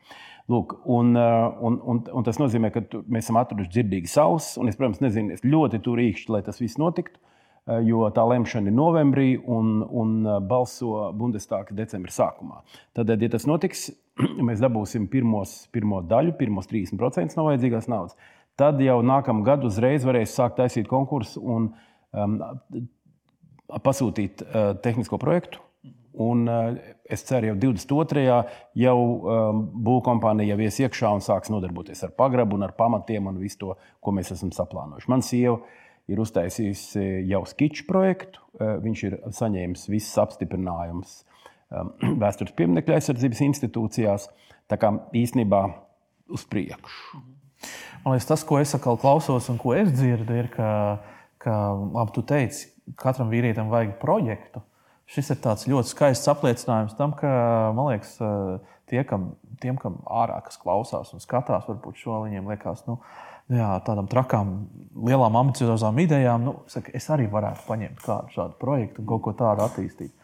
Lūk, 0.52 0.75
un, 0.90 1.12
uh, 1.16 1.49
un, 1.64 1.78
un, 1.88 2.00
un 2.12 2.25
tas 2.26 2.38
nozīmē, 2.40 2.73
ka 2.75 2.82
tu, 2.85 3.02
mēs 3.09 3.28
esam 3.28 3.38
atraduši 3.40 3.73
dzirdīgi 3.73 4.11
savus, 4.11 4.52
un 4.61 4.68
es, 4.68 4.78
protams, 4.78 5.00
nezinu, 5.04 5.37
es 5.37 5.44
ļoti 5.47 5.80
tur 5.85 6.02
īkšķi, 6.02 6.32
lai 6.35 6.42
tas 6.44 6.61
viss 6.61 6.80
notiktu, 6.82 7.21
uh, 7.23 7.78
jo 7.87 8.04
tā 8.14 8.25
lemšana 8.28 8.68
ir 8.68 8.76
novembrī 8.76 9.30
un, 9.40 9.80
un 9.87 10.14
uh, 10.26 10.37
balso 10.44 11.09
Bundestāga 11.16 11.76
decembra 11.78 12.12
sākumā. 12.12 12.61
Tad, 12.99 13.14
ja 13.14 13.32
tas 13.32 13.49
notiks, 13.49 13.88
mēs 14.49 14.61
dabūsim 14.62 15.09
pirmos, 15.12 15.56
pirmo 15.73 16.02
daļu, 16.04 16.37
pirmos 16.40 16.68
30% 16.71 17.38
no 17.38 17.49
vajadzīgās 17.49 17.88
naudas. 17.92 18.18
Tad 18.61 18.82
jau 18.85 18.99
nākamā 19.06 19.47
gada 19.47 19.68
uzreiz 19.68 20.04
varēs 20.04 20.35
sākt 20.37 20.59
taisīt 20.61 20.90
konkursu 20.90 21.40
un 21.40 21.71
um, 22.12 22.40
pasūtīt 23.80 24.44
uh, 24.44 24.75
tehnisko 24.85 25.16
projektu. 25.23 25.62
Un, 26.12 26.45
uh, 26.49 26.75
es 27.09 27.23
ceru, 27.25 27.52
jau 27.52 27.57
22. 27.57 28.25
jau 28.76 28.97
um, 29.00 29.62
būvkompānija 29.87 30.52
jau 30.52 30.66
ies 30.66 30.81
iekšā 30.85 31.12
un 31.16 31.25
sāks 31.25 31.49
nodarboties 31.52 32.04
ar 32.04 32.12
pagrabu 32.19 32.59
un 32.59 32.66
ar 32.66 32.75
pamatiem 32.76 33.31
un 33.31 33.38
visu 33.40 33.61
to, 33.62 33.76
ko 34.00 34.12
mēs 34.12 34.35
esam 34.35 34.52
saplānojuši. 34.52 35.09
Mana 35.09 35.25
sieva 35.25 35.57
ir 36.12 36.21
uztaisījusi 36.21 37.07
jau 37.31 37.42
skiču 37.49 37.87
projektu. 37.88 38.45
Uh, 38.59 38.76
viņš 38.85 39.04
ir 39.09 39.19
saņēmis 39.38 39.88
visas 39.88 40.21
apstiprinājumus 40.26 41.23
um, 41.73 41.95
vēstures 42.25 42.52
pieminiektu 42.59 42.92
aizsardzības 42.97 43.45
institūcijās. 43.49 44.28
Tā 44.69 44.78
kā 44.81 44.92
īstenībā 45.16 45.62
uz 46.33 46.45
priekšu. 46.49 47.23
Man 48.02 48.16
liekas, 48.16 48.26
tas, 48.28 48.45
ko 48.45 48.59
es 48.59 48.75
atkal 48.75 48.99
klausos 48.99 49.49
un 49.52 49.59
ko 49.62 49.76
es 49.78 49.92
dzirdu, 49.95 50.35
ir, 50.35 50.49
ka, 50.52 50.69
ka 51.42 51.57
labi, 51.73 52.14
tu 52.16 52.25
teici, 52.26 52.69
katram 52.99 53.31
vīrietim 53.31 53.71
vajag 53.73 53.97
projektu. 54.02 54.64
Šis 55.11 55.32
ir 55.35 55.40
ļoti 55.73 55.90
skaists 55.90 56.30
apliecinājums 56.30 56.94
tam, 56.97 57.12
ka, 57.18 57.28
man 57.76 57.90
liekas, 57.92 58.14
tie, 58.88 59.02
kam, 59.09 59.32
tiem, 59.61 59.76
kam 59.80 59.99
ārā 60.06 60.38
kas 60.47 60.61
klausās 60.61 61.12
un 61.12 61.23
skatās, 61.23 61.66
varbūt 61.68 62.00
šo 62.00 62.23
viņiem 62.25 62.49
liekas, 62.52 62.85
nu, 62.88 62.99
jā, 63.52 63.68
tādām 63.87 64.09
trakām, 64.11 64.54
lielām, 65.09 65.37
ambiciozām 65.40 65.99
idejām, 66.04 66.47
nu, 66.47 66.54
saka, 66.71 66.94
es 66.97 67.09
arī 67.12 67.28
varētu 67.32 67.66
paņemt 67.68 68.04
kādu 68.04 68.37
šādu 68.37 68.59
projektu 68.61 69.02
un 69.02 69.11
kaut 69.12 69.25
ko 69.26 69.35
tādu 69.38 69.66
attīstīt. 69.66 70.14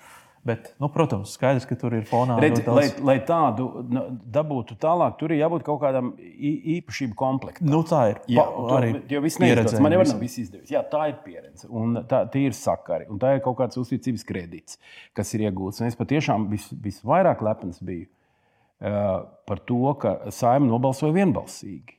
Bet, 0.48 0.70
nu, 0.80 0.88
protams, 0.92 1.34
skaidrs, 1.36 1.66
ka 1.68 1.76
tur 1.76 1.92
ir 1.98 2.06
fonā. 2.08 2.38
Redz, 2.40 2.62
lai, 2.72 2.86
lai 3.04 3.16
tādu 3.28 3.66
nu, 3.92 4.04
dabūtu 4.32 4.78
tālāk, 4.80 5.18
tur 5.20 5.34
ir 5.34 5.42
jābūt 5.42 5.66
kaut 5.66 5.82
kādam 5.82 6.14
īpašību 6.18 7.16
komplektam. 7.18 7.68
Nu, 7.68 7.82
tā 7.88 8.04
ir. 8.14 8.22
Jā, 8.32 8.46
arī 8.78 8.94
jo 9.12 9.20
viss 9.24 9.40
neizdodas. 9.42 9.76
Man 9.84 9.92
jau 9.92 10.06
nav 10.06 10.22
viss 10.22 10.40
izdevies. 10.40 10.72
Jā, 10.72 10.80
tā 10.88 11.10
ir 11.12 11.18
pieredze. 11.26 11.68
Un 11.68 12.00
tā, 12.08 12.22
tie 12.32 12.46
ir 12.48 12.56
sakari. 12.56 13.10
Un 13.12 13.20
tā 13.20 13.34
ir 13.36 13.44
kaut 13.44 13.58
kāds 13.60 13.80
uzticības 13.82 14.24
kredīts, 14.28 14.80
kas 15.16 15.34
ir 15.36 15.44
iegūts. 15.50 15.82
Un 15.82 15.90
es 15.90 15.98
patiešām 15.98 16.48
vis, 16.54 16.70
visvairāk 16.88 17.44
lepns 17.44 17.82
biju 17.84 18.08
uh, 18.08 19.28
par 19.48 19.62
to, 19.68 19.82
ka 20.00 20.16
saima 20.32 20.70
nobalsoja 20.70 21.12
vienbalsīgi 21.20 21.97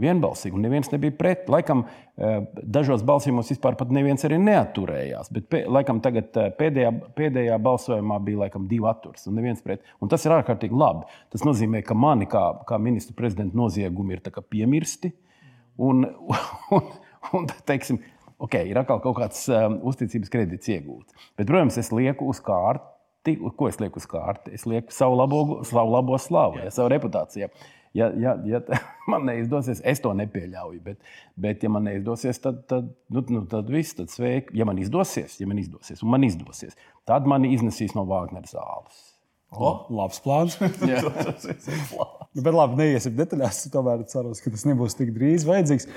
vienbalsīgi, 0.00 0.56
un 0.56 0.64
neviens 0.64 0.90
nebija 0.92 1.14
pret. 1.16 1.48
Laikam 1.52 1.84
eh, 1.86 2.40
dažos 2.62 3.04
balsījumos 3.06 3.50
vispār 3.52 3.76
neviens 3.94 4.24
arī 4.26 4.38
neaturējās, 4.42 5.30
bet 5.34 5.56
laikam 5.70 6.02
tagad 6.04 6.36
eh, 6.40 6.50
pēdējā, 6.58 6.92
pēdējā 7.18 7.58
balsojumā 7.62 8.20
bija 8.26 8.44
laikam 8.44 8.68
divi 8.70 8.88
atturs 8.90 9.28
un 9.30 9.38
neviens 9.38 9.62
pret. 9.64 9.84
Un 10.00 10.12
tas 10.12 10.24
ir 10.26 10.36
ārkārtīgi 10.36 10.76
labi. 10.76 11.08
Tas 11.32 11.44
nozīmē, 11.46 11.82
ka 11.86 11.96
mani 11.98 12.28
kā, 12.30 12.44
kā 12.68 12.80
ministra 12.82 13.16
prezidenta 13.18 13.58
noziegumi 13.58 14.16
ir 14.16 14.24
piemirsti. 14.50 15.12
Un, 15.80 16.04
un, 16.76 16.94
un, 17.36 17.50
teiksim, 17.68 18.00
okay, 18.38 18.68
ir 18.70 18.80
atkal 18.80 19.02
kaut 19.04 19.18
kāds 19.20 19.46
um, 19.48 19.80
uzticības 19.90 20.32
kredīts 20.32 20.70
iegūts. 20.72 21.16
Bet, 21.38 21.48
protams, 21.48 21.80
es 21.80 21.92
lieku 21.94 22.28
uz 22.30 22.42
kārti. 22.44 23.36
Ko 23.56 23.68
es 23.68 23.76
lieku 23.80 24.00
uz 24.00 24.06
kārti? 24.08 24.54
Es 24.56 24.64
lieku 24.68 24.94
savu 24.96 25.18
labo, 25.20 25.42
savu 25.68 25.92
labo 25.92 26.16
slavu, 26.20 26.62
ja, 26.64 26.72
savu 26.72 26.88
reputāciju. 26.92 27.48
Ja 27.48 27.78
ja, 27.96 28.10
ja, 28.16 28.36
ja 28.46 28.60
man 29.12 29.26
neizdosies, 29.28 29.82
es 29.84 30.02
to 30.02 30.12
nepieļauju. 30.16 30.80
Bet, 30.84 31.12
bet 31.40 31.64
ja 31.66 31.72
man 31.72 31.86
neizdosies, 31.88 32.40
tad, 32.42 32.64
tad, 32.70 32.90
nu, 33.10 33.24
nu, 33.34 33.44
tad 33.50 33.70
viss 33.72 33.98
ir 33.98 34.08
sveiki. 34.12 34.56
Ja 34.58 34.68
man 34.68 34.80
izdosies, 34.82 35.38
ja 35.40 35.48
man 35.50 35.60
izdosies, 35.62 36.04
un 36.04 36.12
man 36.14 36.26
izdosies, 36.26 36.78
tad 37.08 37.28
mani 37.30 37.54
iznesīs 37.56 37.96
no 37.98 38.06
Wagner 38.10 38.46
zāles. 38.50 39.06
O, 39.50 39.70
labs 39.90 40.20
plāns. 40.22 40.54
Nu, 42.30 42.42
bet 42.46 42.54
labi, 42.54 42.76
neiesim 42.78 43.16
detaļās. 43.18 43.64
Tomēr 43.74 44.04
ceru, 44.06 44.30
ka 44.38 44.52
tas 44.54 44.62
nebūs 44.68 44.94
tik 44.94 45.10
drīz 45.16 45.42
vajadzīgs. 45.48 45.88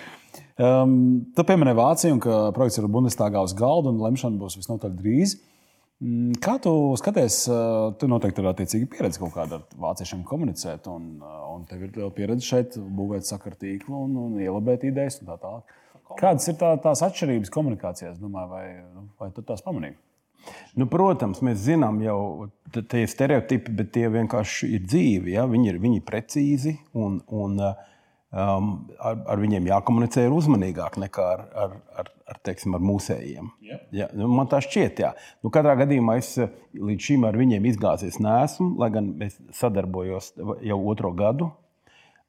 Um, 0.57 0.95
tu 1.37 1.45
pieminēji 1.45 1.77
Vāciju, 1.77 2.15
un 2.15 2.21
ka 2.23 2.39
projekts 2.55 2.81
ir 2.81 2.89
Bundestāgā 2.89 3.43
uz 3.45 3.53
galda, 3.53 3.93
un 3.93 4.01
lemšana 4.01 4.41
būs 4.41 4.57
visnotaļ 4.57 4.95
drīz. 4.97 5.35
Uh, 5.37 5.52
kā 6.43 6.57
tu 6.63 6.71
skaties, 6.99 7.37
tu 7.99 8.09
noteikti 8.11 8.43
ir 8.43 8.49
attiecīgi 8.51 8.89
pieredze 8.91 9.21
kaut 9.21 9.33
kāda 9.35 9.59
ar 9.59 9.77
vāciešiem 9.85 10.23
komunicēt, 10.27 10.87
un, 10.91 11.21
un 11.23 11.67
tev 11.69 11.85
ir 11.87 11.99
pieredze 12.15 12.47
šeit 12.47 12.77
būvēt 12.77 13.27
sakaru 13.27 13.59
tīklu 13.61 14.05
un, 14.05 14.17
un 14.25 14.39
ielabēt 14.41 14.87
idejas 14.89 15.21
un 15.21 15.31
tā 15.31 15.37
tālāk. 15.41 15.77
Kādas 16.19 16.49
ir 16.51 16.57
tā, 16.59 16.73
tās 16.83 17.01
atšķirības 17.05 17.53
komunikācijās, 17.53 18.19
domāju, 18.21 18.49
vai, 18.51 18.65
vai 19.21 19.29
tu 19.33 19.45
tās 19.45 19.63
pamanīji? 19.65 19.95
Nu, 20.75 20.89
protams, 20.91 21.39
mēs 21.45 21.61
zinām 21.63 22.01
jau 22.03 22.49
tie 22.73 23.05
stereotipi, 23.07 23.71
bet 23.77 23.93
tie 23.95 24.09
vienkārši 24.11 24.73
ir 24.75 24.83
dzīvi. 24.83 25.35
Ja? 25.37 25.45
Viņi 25.49 25.69
ir 25.71 25.79
viņi 25.81 26.03
precīzi 26.03 26.75
un, 26.99 27.21
un 27.31 27.55
uh, 27.61 27.92
um, 28.33 28.69
ar, 28.99 29.19
ar 29.29 29.41
viņiem 29.41 29.67
jākomunicē 29.69 30.25
ir 30.25 30.35
uzmanīgāk 30.35 30.97
nekā 31.01 31.25
ar, 31.35 31.43
ar, 31.63 31.75
ar, 32.01 32.11
ar, 32.33 32.39
teiksim, 32.45 32.75
ar 32.77 32.83
mūsējiem. 32.83 33.49
Yeah. 33.63 33.81
Ja, 33.93 34.09
nu, 34.17 34.29
man 34.33 34.49
tā 34.51 34.61
šķiet, 34.65 35.01
jā. 35.05 35.13
Nu, 35.45 35.51
katrā 35.53 35.75
gadījumā 35.83 36.17
es 36.21 36.33
eh, 36.41 36.53
līdz 36.77 37.09
šim 37.09 37.27
ar 37.29 37.37
viņiem 37.39 37.67
izgāzies 37.69 38.19
nesmu, 38.23 38.73
lai 38.81 38.89
gan 38.93 39.11
es 39.25 39.37
sadarbojos 39.59 40.33
jau 40.65 40.79
otro 40.91 41.13
gadu. 41.17 41.51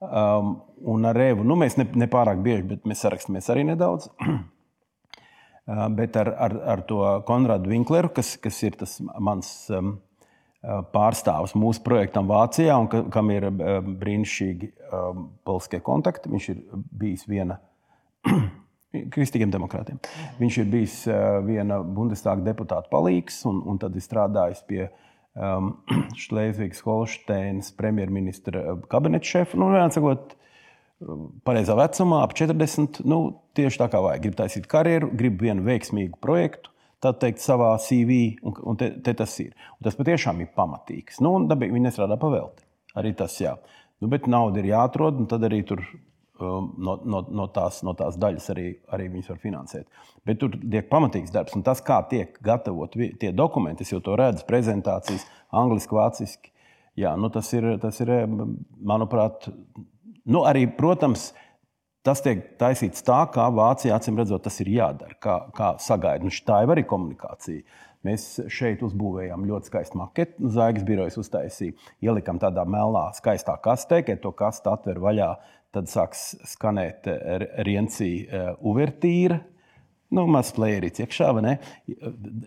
Um, 0.05 0.59
un 0.91 1.07
ar 1.09 1.17
Revu 1.17 1.47
nu, 1.47 1.57
mēs 1.57 1.79
ne, 1.81 1.87
ne 1.97 2.09
pārāk 2.11 2.43
bieži, 2.45 2.67
bet 2.75 2.89
mēs 2.89 3.05
sarakstamies 3.07 3.49
arī 3.53 3.63
nedaudz. 3.71 4.11
uh, 4.29 5.87
bet 5.97 6.19
ar, 6.21 6.35
ar, 6.49 6.59
ar 6.75 6.83
to 6.89 7.01
Konradu 7.29 7.73
Winkleru, 7.73 8.13
kas, 8.13 8.35
kas 8.43 8.61
ir 8.67 8.77
tas 8.81 8.99
mans 9.01 9.55
um, 9.73 9.97
Eh, 10.65 10.81
pārstāvis 10.95 11.53
mūsu 11.61 11.83
projektam 11.85 12.29
Vācijā, 12.31 12.73
un 12.81 12.87
ka, 12.89 13.03
kam 13.13 13.29
ir 13.35 13.45
eh, 13.51 13.81
brīnišķīgi 13.85 14.69
um, 14.97 15.27
politiskie 15.45 15.81
kontakti. 15.85 16.31
Viņš 16.33 16.47
ir 16.55 16.63
bijis 17.03 17.27
viena 17.29 17.59
kristīgiem 19.15 19.53
demokrātiem. 19.53 19.99
Viņš 20.39 20.59
ir 20.63 20.71
bijis 20.73 20.95
uh, 21.11 21.43
viena 21.45 21.83
Bundestāga 21.85 22.47
deputāta 22.47 22.89
palīgs, 22.89 23.43
un, 23.51 23.61
un 23.69 23.83
tad 23.83 23.99
ir 23.99 24.07
strādājis 24.07 24.65
pie 24.71 24.87
um, 25.37 25.75
Šlēzvigas 26.23 26.81
Holšteinas 26.87 27.75
premjerministra 27.77 28.79
kabineta 28.89 29.35
šefa. 29.35 29.61
Nu, 29.61 29.69
sakot, 29.93 30.33
pareizā 31.45 31.77
vecumā, 31.77 32.25
ap 32.25 32.33
40. 32.41 33.03
Nu, 33.05 33.21
tieši 33.59 33.85
tā 33.85 33.93
kā 33.93 34.01
vajag. 34.01 34.31
Grib 34.31 34.41
taisīt 34.41 34.71
karjeru, 34.73 35.13
grib 35.13 35.45
vienu 35.45 35.67
veiksmīgu 35.69 36.25
projektu 36.25 36.73
tā 37.05 37.13
teikt, 37.21 37.43
savā 37.45 37.75
CV, 37.83 38.39
un, 38.45 38.57
un 38.73 38.81
te, 38.81 38.91
te 39.05 39.15
tas 39.19 39.37
ir. 39.45 39.53
Un 39.79 39.89
tas 39.89 39.99
patiešām 39.99 40.41
ir 40.43 40.51
pamatīgs. 40.57 41.21
Nu, 41.25 41.35
un 41.39 41.49
dabīgi 41.51 41.77
viņi 41.77 41.89
nestrādā 41.91 42.19
pavelti. 42.21 42.67
Arī 42.99 43.15
tas 43.19 43.37
jā. 43.41 43.55
Nu, 44.03 44.11
bet 44.13 44.29
nauda 44.31 44.61
ir 44.61 44.73
jāatrod, 44.73 45.21
un 45.23 45.31
tad 45.31 45.45
arī 45.47 45.63
tur 45.69 45.83
um, 46.41 46.73
no, 46.79 46.97
no, 47.05 47.23
no, 47.31 47.47
tās, 47.55 47.83
no 47.87 47.95
tās 47.99 48.19
daļas 48.21 48.51
arī, 48.55 48.67
arī 48.95 49.09
viņas 49.13 49.31
var 49.33 49.41
finansēt. 49.43 50.03
Bet 50.27 50.41
tur 50.43 50.57
tiek 50.59 50.89
pamatīgs 50.91 51.33
darbs, 51.35 51.55
un 51.59 51.65
tas, 51.67 51.83
kā 51.85 52.01
tiek 52.11 52.37
gatavot 52.45 52.97
tie 53.21 53.33
dokumenti, 53.33 53.87
es 53.87 53.95
jau 53.95 54.03
to 54.05 54.17
redzu, 54.19 54.47
prezentācijas, 54.49 55.27
angliski, 55.55 55.97
vāciski. 55.99 56.53
Jā, 57.01 57.17
nu, 57.19 57.31
tas, 57.35 57.49
ir, 57.57 57.73
tas 57.83 57.97
ir, 58.05 58.13
manuprāt, 58.87 59.49
nu, 60.31 60.45
arī, 60.47 60.69
protams, 60.79 61.33
Tas 62.05 62.21
tiek 62.21 62.43
taisīts 62.61 63.05
tā, 63.05 63.23
kā 63.33 63.47
Vācijā 63.57 63.97
acīm 63.97 64.19
redzot, 64.21 64.43
tas 64.45 64.61
ir 64.61 64.69
jādara, 64.75 65.17
kā, 65.25 65.39
kā 65.57 65.71
sagaida. 65.81 66.27
Nu, 66.27 66.33
tā 66.45 66.61
jau 66.61 66.75
arī 66.75 66.85
komunikācija. 66.89 67.65
Mēs 68.05 68.27
šeit 68.53 68.83
uzbūvējām 68.85 69.47
ļoti 69.49 69.71
skaistu 69.71 69.97
maketu. 69.97 70.37
Nu, 70.45 70.51
Zvaigznes 70.53 70.85
birojas 70.85 71.17
uztaisīja, 71.23 71.73
ielikām 72.05 72.37
tādā 72.43 72.67
melnā, 72.69 73.07
skaistā 73.17 73.57
kastē, 73.65 74.03
kad 74.05 74.21
to 74.21 74.35
kastu 74.37 74.75
atver 74.75 75.01
vaļā. 75.01 75.31
Tad 75.75 75.89
sāks 75.91 76.35
skanēt 76.53 77.09
Riencija 77.67 78.29
uh, 78.29 78.61
uvertīra. 78.69 79.41
Nu, 80.15 80.27
Mazs 80.31 80.53
plēris 80.55 81.01
iekšā, 81.01 81.31
vai 81.35 81.43
ne? 81.43 81.53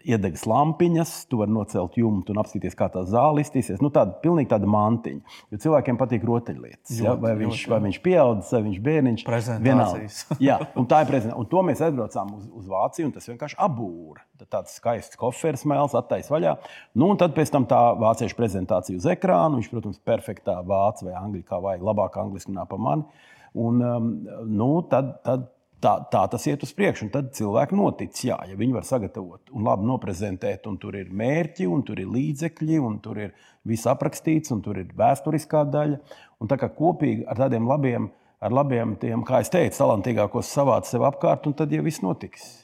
Iedegas 0.08 0.46
lampiņas, 0.48 1.14
tu 1.32 1.40
vari 1.42 1.52
nocelt 1.56 1.98
jumtu 2.00 2.32
un 2.34 2.40
apskatīties, 2.42 2.76
kā 2.78 2.88
tā 2.94 3.02
zāle 3.10 3.42
iztīsies. 3.44 3.82
Nu, 3.84 3.90
tāda 3.94 4.14
pilnīgi 4.22 4.52
tāda 4.54 4.70
mantiņa. 4.72 5.36
Jo 5.52 5.60
cilvēkiem 5.66 6.00
patīk 6.00 6.24
rotaļlietas. 6.28 6.94
Ja? 7.02 7.16
Vai, 7.20 7.34
viņš, 7.42 7.66
vai 7.72 7.82
viņš 7.88 8.00
pieaudzis, 8.06 8.54
vai 8.56 8.62
viņš 8.70 8.80
bērniņš. 8.88 9.26
Prezentācijas. 9.28 10.20
Jā, 10.44 10.60
un 10.78 10.88
tā 10.90 11.02
ir 11.04 11.12
prezentācija. 11.12 11.40
Un 11.42 11.50
to 11.52 11.66
mēs 11.68 11.84
aizbraucām 11.88 12.32
uz, 12.38 12.48
uz 12.62 12.72
Vāciju, 12.72 13.10
un 13.10 13.16
tas 13.18 13.28
vienkārši 13.32 13.60
apbūra. 13.68 14.24
Tāds 14.48 14.78
skaists 14.78 15.20
koferis 15.20 15.66
mēls, 15.68 15.98
attaisnot 15.98 16.38
vaļā. 16.38 16.56
Nu, 16.96 17.12
un 17.12 17.20
tad 17.20 17.36
pēc 17.36 17.52
tam 17.52 17.68
tā 17.68 17.82
vāciešu 18.00 18.38
prezentācija 18.38 19.02
uz 19.02 19.10
ekrāna. 19.12 19.58
Viņš, 19.58 19.72
protams, 19.74 20.00
perfektā 20.08 20.60
vācu 20.68 21.10
vai 21.10 21.18
angļu, 21.20 21.44
kā 21.48 21.60
vajag, 21.64 21.86
labāk 21.90 22.22
angļuiski 22.22 22.54
runā 22.54 22.68
par 22.70 22.84
mani. 22.84 23.28
Un, 23.58 23.82
um, 23.82 24.10
nu, 24.46 24.72
tad, 24.92 25.16
tad 25.26 25.48
Tā, 25.78 25.92
tā 26.10 26.24
tas 26.26 26.42
iet 26.50 26.64
uz 26.66 26.72
priekšu, 26.74 27.06
un 27.06 27.12
tad 27.14 27.28
cilvēki 27.38 27.78
notic, 27.78 28.18
jā, 28.26 28.38
ja 28.50 28.56
viņi 28.58 28.74
var 28.80 28.86
sagatavot 28.88 29.52
un 29.54 29.68
labi 29.68 29.86
noprezentēt, 29.86 30.66
un 30.66 30.80
tur 30.82 30.98
ir 30.98 31.12
mērķi, 31.14 31.68
un 31.70 31.84
tur 31.86 32.02
ir 32.02 32.10
līdzekļi, 32.10 32.80
un 32.82 32.96
tur 33.04 33.20
ir 33.22 33.36
viss 33.68 33.86
aprakstīts, 33.90 34.50
un 34.56 34.64
tur 34.66 34.82
ir 34.82 34.90
vēsturiskā 34.98 35.68
daļa. 35.70 36.00
Un 36.42 36.50
tā 36.50 36.58
kā 36.58 36.72
kopīgi 36.74 37.28
ar 37.30 37.38
tādiem 37.44 37.70
labiem, 37.70 38.10
ar 38.42 38.58
labiem 38.58 38.96
tiem, 39.02 39.26
kā 39.28 39.44
es 39.46 39.54
teicu, 39.54 39.78
talantīgākos 39.78 40.50
savāc 40.50 40.90
sev 40.90 41.06
apkārt, 41.06 41.46
un 41.46 41.54
tad 41.58 41.74
jau 41.74 41.86
viss 41.86 42.02
notiks. 42.02 42.56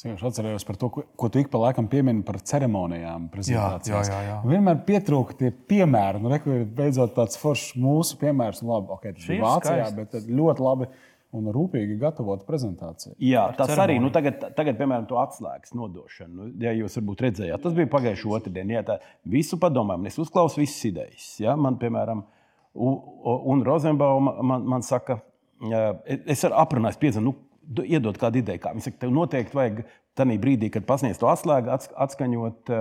Es 0.00 0.06
vienkārši 0.06 0.26
atceros 0.30 0.64
par 0.64 0.76
to, 0.80 0.88
ko, 0.88 1.02
ko 1.20 1.28
tu 1.28 1.42
ik 1.42 1.50
pa 1.52 1.58
laikam 1.60 1.84
piemini 1.92 2.22
par 2.24 2.38
ceremonijām, 2.40 3.26
prezentācijām. 3.34 3.98
Jā, 4.00 4.08
jā, 4.08 4.20
jā. 4.30 4.36
Vienmēr 4.48 4.78
pietrūka 4.86 5.36
tie 5.36 5.50
piemēri. 5.52 6.22
Nu, 6.24 6.32
ir 6.32 6.62
beidzot 6.78 7.12
tāds 7.18 7.36
foršs 7.36 7.74
mūsu 7.76 8.16
piemērs. 8.22 8.62
Nu, 8.64 8.72
labi, 8.72 8.94
okay, 8.96 9.12
tas 9.18 9.28
ir 9.28 9.42
Vācijā, 9.44 9.90
skaisti. 9.90 9.98
bet 10.00 10.32
ļoti 10.40 10.64
labi 10.64 10.88
un 11.32 11.46
rūpīgi 11.54 11.98
gatavot 12.00 12.40
prezentāciju. 12.46 13.14
Jā, 13.22 13.44
tas 13.56 13.68
ceremoniju. 13.70 13.84
arī 13.84 13.98
nu, 14.02 14.10
tagad, 14.10 14.40
tagad, 14.56 14.76
piemēram, 14.80 15.06
to 15.06 15.14
atslēgas 15.20 15.74
nodošanu. 15.78 16.34
Nu, 16.34 16.48
ja 16.64 16.72
jūs 16.74 16.96
varbūt 16.98 17.22
redzējāt, 17.28 17.62
tas 17.62 17.76
bija 17.76 17.86
pagājušā 17.92 18.32
otrdiena. 18.40 18.78
Jā, 18.78 18.82
tā 18.88 18.96
visu 19.24 19.58
padomājam, 19.62 20.06
es 20.10 20.18
uzklausu 20.18 20.58
visas 20.62 20.80
idejas. 20.90 21.28
Ja? 21.40 21.54
Man, 21.56 21.76
piemēram, 21.78 22.24
u- 22.74 22.96
u- 23.22 23.38
un 23.52 23.62
Rozenbauma 23.64 24.34
man, 24.42 24.66
man 24.66 24.82
saka, 24.82 25.20
jā, 25.62 25.84
es 26.26 26.42
ar 26.44 26.52
aprunāju, 26.64 26.98
piedzinu, 26.98 27.30
nu, 27.30 27.84
iedod 27.86 28.18
kādu 28.18 28.42
ideju. 28.42 28.58
Kā. 28.64 28.74
Viņi 28.74 28.88
saka, 28.88 28.98
tev 29.06 29.10
noteikti 29.14 29.54
vajag 29.54 29.84
tajā 30.18 30.40
brīdī, 30.42 30.70
kad 30.74 30.82
pasniedz 30.88 31.18
to 31.22 31.26
atslēgu, 31.30 31.70
ats- 31.70 31.92
atskaņot. 31.94 32.74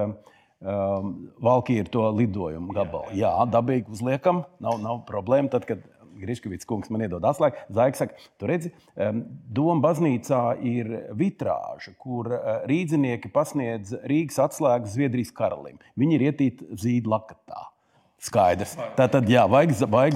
Um, 0.60 1.29
Valkīra 1.39 1.88
to 1.88 2.01
lidojumu 2.12 2.74
gabalu. 2.75 3.13
Jā, 3.15 3.29
dabīgi 3.48 3.94
uzliekam, 3.96 4.41
nav, 4.60 4.74
nav 4.84 5.06
problēma. 5.08 5.48
Tad, 5.53 5.63
kad 5.70 5.86
Griškavits 6.21 6.67
kungs 6.69 6.91
man 6.93 7.05
iedod 7.05 7.25
atslēgu, 7.25 7.65
Zaigs 7.75 8.03
saka, 8.03 8.29
tu 8.39 8.49
redzi, 8.49 8.73
Doma 9.49 9.79
baznīcā 9.83 10.43
ir 10.65 10.93
vitrāža, 11.17 11.95
kur 11.99 12.31
uh, 12.35 12.61
rīznieki 12.69 13.31
pasniedz 13.33 13.95
Rīgas 14.09 14.39
atslēgu 14.49 14.89
Zviedrijas 14.91 15.33
karalim. 15.35 15.79
Viņi 15.99 16.17
ir 16.17 16.29
ietīti 16.29 16.79
zīdu 16.79 17.11
lakatā. 17.15 17.69
Skaidrs. 18.19 18.73
Tātad, 18.97 19.29
jā, 19.31 19.45
vajag, 19.47 19.77
vajag 19.88 20.15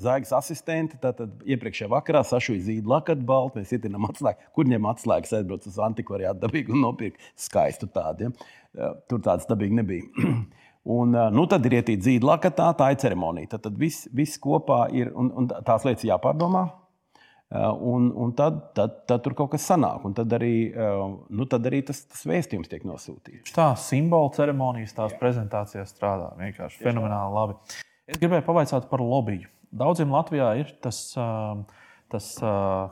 zaigas 0.00 0.30
asistenti. 0.38 0.96
Tātad 1.00 1.42
iepriekšējā 1.44 1.90
vakarā 1.92 2.22
sašuja 2.24 2.62
zīdu 2.70 2.88
lakatu 2.88 3.26
baltu, 3.28 3.60
mēs 3.60 3.74
ietinām 3.76 4.08
atslēgu. 4.08 4.48
Kur 4.56 4.70
ņem 4.70 4.88
atslēgas, 4.88 5.34
aizbrauc 5.36 5.66
uz 5.68 5.76
antikvariātu 5.90 6.40
dabīgi 6.46 6.72
un 6.72 6.86
nopirkt 6.86 7.20
skaistu 7.36 7.90
tādu. 7.92 8.30
Ja? 8.30 8.94
Tur 9.10 9.20
tāds 9.24 9.48
dabīgi 9.50 9.76
nebija. 9.82 10.08
Un, 10.86 11.14
nu, 11.34 11.44
tad 11.50 11.64
ir 11.66 11.80
ietīta 11.80 12.06
zīda 12.06 12.28
lakatā, 12.28 12.68
tā 12.78 12.92
ir 12.94 13.00
ceremonija. 13.02 13.56
Tad, 13.56 13.64
tad 13.64 13.78
viss, 13.80 14.06
viss 14.14 14.38
kopā 14.38 14.84
ir, 14.94 15.08
un, 15.18 15.32
un 15.34 15.48
tās 15.66 15.86
lietas 15.86 16.06
jāpārdomā. 16.06 16.68
Un, 17.50 18.08
un 18.14 18.32
tad, 18.34 18.58
tad, 18.74 18.94
tad 19.06 19.22
tur 19.22 19.34
kaut 19.38 19.52
kas 19.52 19.66
sanāk, 19.66 20.02
un 20.06 20.14
tad 20.18 20.32
arī, 20.34 20.52
nu, 21.30 21.46
tad 21.50 21.66
arī 21.70 21.78
tas, 21.86 22.00
tas 22.10 22.24
vēstījums 22.26 22.70
tiek 22.70 22.82
nosūtīts. 22.86 23.54
Tā 23.54 23.68
simbolu 23.78 24.32
ceremonijas, 24.34 24.94
tās 24.96 25.14
prezentācijas 25.20 25.94
strādā 25.94 26.32
vienkārši 26.40 26.82
fenomenāli 26.82 27.36
labi. 27.38 27.58
Es 28.10 28.18
gribēju 28.22 28.46
pavaicāt 28.46 28.86
par 28.90 29.02
lobiju. 29.02 29.46
Daudziem 29.74 30.14
Latvijā 30.14 30.52
ir 30.58 30.74
tas, 30.82 31.00
tas 32.10 32.28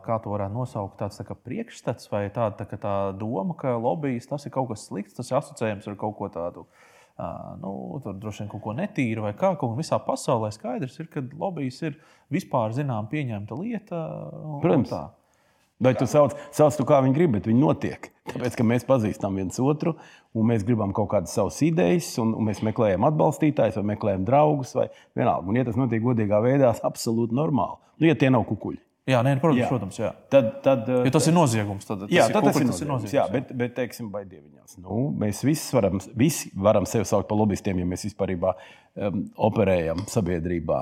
kā 0.06 0.18
to 0.22 0.34
varētu 0.34 0.54
nosaukt, 0.54 0.98
tāds 1.02 1.18
tā 1.18 1.34
priekšstats 1.34 2.10
vai 2.14 2.26
tāda 2.34 2.62
tā, 2.62 2.78
tā 2.78 2.96
doma, 3.18 3.58
ka 3.58 3.74
lobbyis 3.74 4.30
tas 4.30 4.46
ir 4.46 4.54
kaut 4.54 4.70
kas 4.70 4.86
slikts, 4.86 5.18
tas 5.18 5.30
ir 5.30 5.38
asociējams 5.38 5.90
ar 5.90 5.98
kaut 5.98 6.18
ko 6.18 6.30
tādu. 6.34 6.66
ā, 6.66 6.93
Nu, 7.16 8.00
tur 8.02 8.14
droši 8.18 8.42
vien 8.42 8.48
kaut 8.50 8.62
ko 8.64 8.72
netīru 8.74 9.22
vai 9.22 9.32
kā. 9.38 9.52
Kā 9.58 9.68
visā 9.78 10.00
pasaulē 10.02 10.50
skaidrs 10.54 10.98
ir, 11.00 11.06
ka 11.12 11.22
lobbyis 11.22 11.82
ir 11.86 11.98
vispār 12.32 12.74
zinām 12.74 13.06
pieņemta 13.10 13.58
lieta. 13.60 14.00
un- 14.44 14.60
Protams. 14.62 14.90
un 14.92 14.98
tā. 14.98 15.04
Vai 15.84 15.92
tu 15.94 16.06
sauc, 16.06 16.32
sauc 16.54 16.76
tu 16.76 16.84
kā 16.84 17.00
viņi 17.02 17.14
grib, 17.14 17.32
bet 17.32 17.44
viņi 17.44 17.60
notiek. 17.60 18.10
Tāpēc, 18.30 18.56
ka 18.56 18.64
mēs 18.64 18.84
pazīstam 18.86 19.34
viens 19.36 19.58
otru, 19.60 19.96
un 20.34 20.46
mēs 20.46 20.64
gribam 20.64 20.92
kaut 20.94 21.08
kādas 21.10 21.34
savas 21.34 21.58
idejas, 21.62 22.16
un, 22.18 22.32
un 22.34 22.46
mēs 22.46 22.62
meklējam 22.62 23.04
atbalstītājus, 23.10 23.76
vai 23.82 23.94
meklējam 23.94 24.24
draugus, 24.24 24.72
vai 24.74 24.88
vienalga. 25.16 25.48
Un, 25.48 25.56
ja 25.56 25.64
tas 25.64 25.76
notiek 25.76 26.00
godīgā 26.02 26.40
veidā, 26.42 26.70
tas 26.72 26.80
absolūti 26.80 27.34
normāli. 27.36 27.76
Nu, 27.98 28.06
ja 28.06 28.14
tie 28.14 28.30
nav 28.30 28.46
kukuļi, 28.46 28.78
Jā, 29.04 29.18
nē, 29.20 29.34
protams, 29.36 29.60
Jā. 29.60 29.68
protams 29.68 29.98
jā. 30.00 30.10
tad. 30.32 30.46
tad 30.64 30.86
Ja 30.88 31.10
tas 31.12 31.26
ir 31.28 31.34
noziegums, 31.36 31.84
tad, 31.84 32.06
Jā, 32.08 32.24
tas, 32.24 32.38
tad 32.38 32.46
ir 32.46 32.48
tas 32.48 32.56
ir 32.56 32.64
kukuļ, 32.64 32.88
noziegums. 32.88 33.12
Jā, 33.12 33.24
bet, 33.32 33.50
bet 33.60 33.74
teiksim, 33.76 34.08
vai 34.12 34.22
dieviņās. 34.24 34.78
Nu, 34.80 35.10
mēs 35.20 35.42
visi 35.44 35.76
varam, 35.76 36.00
visi 36.16 36.52
varam 36.56 36.88
sevi 36.88 37.04
saukt 37.08 37.28
par 37.28 37.36
lobbystiem, 37.36 37.82
ja 37.82 37.88
mēs 37.90 38.06
vispār 38.08 38.32
um, 38.40 39.26
operējam 39.50 40.06
sabiedrībā. 40.08 40.78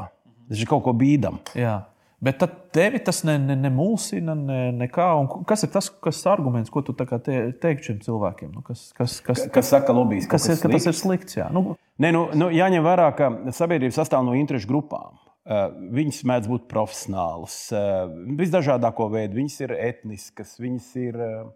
Tas 0.53 0.63
ir 0.63 0.71
kaut 0.71 0.85
ko 0.87 0.95
bīdam. 0.95 1.41
Jā. 1.59 1.81
Bet 2.23 2.39
tad 2.39 2.55
tevi 2.71 3.01
tas 3.03 3.25
ne, 3.27 3.35
ne, 3.43 3.57
nemulsina, 3.59 4.37
ne, 4.39 4.61
nekā. 4.85 5.09
Un 5.19 5.27
kas 5.49 5.67
ir 5.67 5.73
tas 5.75 5.89
kas 5.91 6.21
arguments, 6.31 6.71
ko 6.71 6.85
tu 6.87 6.95
te, 6.95 7.07
teiktu 7.59 7.89
šiem 7.89 7.99
cilvēkiem? 8.05 8.53
Nu, 8.55 8.63
kas, 8.63 8.93
kas, 8.95 9.17
kas, 9.27 9.49
Kas 9.51 9.73
saka, 9.75 9.91
lobbyis? 9.97 10.31
kas, 10.31 10.47
ir, 10.47 10.61
ka 10.63 10.71
tas 10.71 10.87
ir 10.87 10.95
slikts? 10.95 11.41
Jā. 11.41 11.49
Nu, 11.51 11.75
Nē, 12.03 12.13
nu, 12.15 12.23
nu, 12.39 12.49
jāņem 12.55 12.87
vērā, 12.87 13.09
ka 13.19 13.29
sabiedrība 13.55 13.95
sastāv 13.99 14.23
no 14.27 14.37
interešu 14.39 14.71
grupām. 14.71 15.19
Uh, 15.43 15.73
viņas 15.91 16.21
mēdz 16.31 16.47
būt 16.47 16.69
profesionālas, 16.71 17.57
uh, 17.75 18.05
visdažādāko 18.39 19.09
veidu. 19.11 19.41
Viņas 19.41 19.57
ir 19.65 19.73
etniskas, 19.75 20.53
viņas 20.63 20.91
ir 21.03 21.19
uh, 21.19 21.49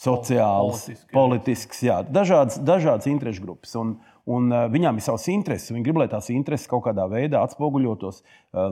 sociālas, 0.00 0.86
Politiski, 0.86 1.04
jā. 1.04 1.12
politiskas, 1.12 1.82
jā, 1.84 1.98
dažādas, 2.08 2.56
dažādas 2.64 3.10
interešu 3.10 3.42
grupas. 3.44 3.74
Un, 3.76 3.90
un 4.24 4.46
viņām 4.72 4.96
ir 4.96 5.04
savas 5.04 5.26
intereses. 5.28 5.68
Viņi 5.74 5.84
grib, 5.84 5.98
lai 6.00 6.06
tās 6.08 6.30
intereses 6.32 6.70
kaut 6.70 6.86
kādā 6.86 7.04
veidā 7.12 7.42
atspoguļotos 7.44 8.22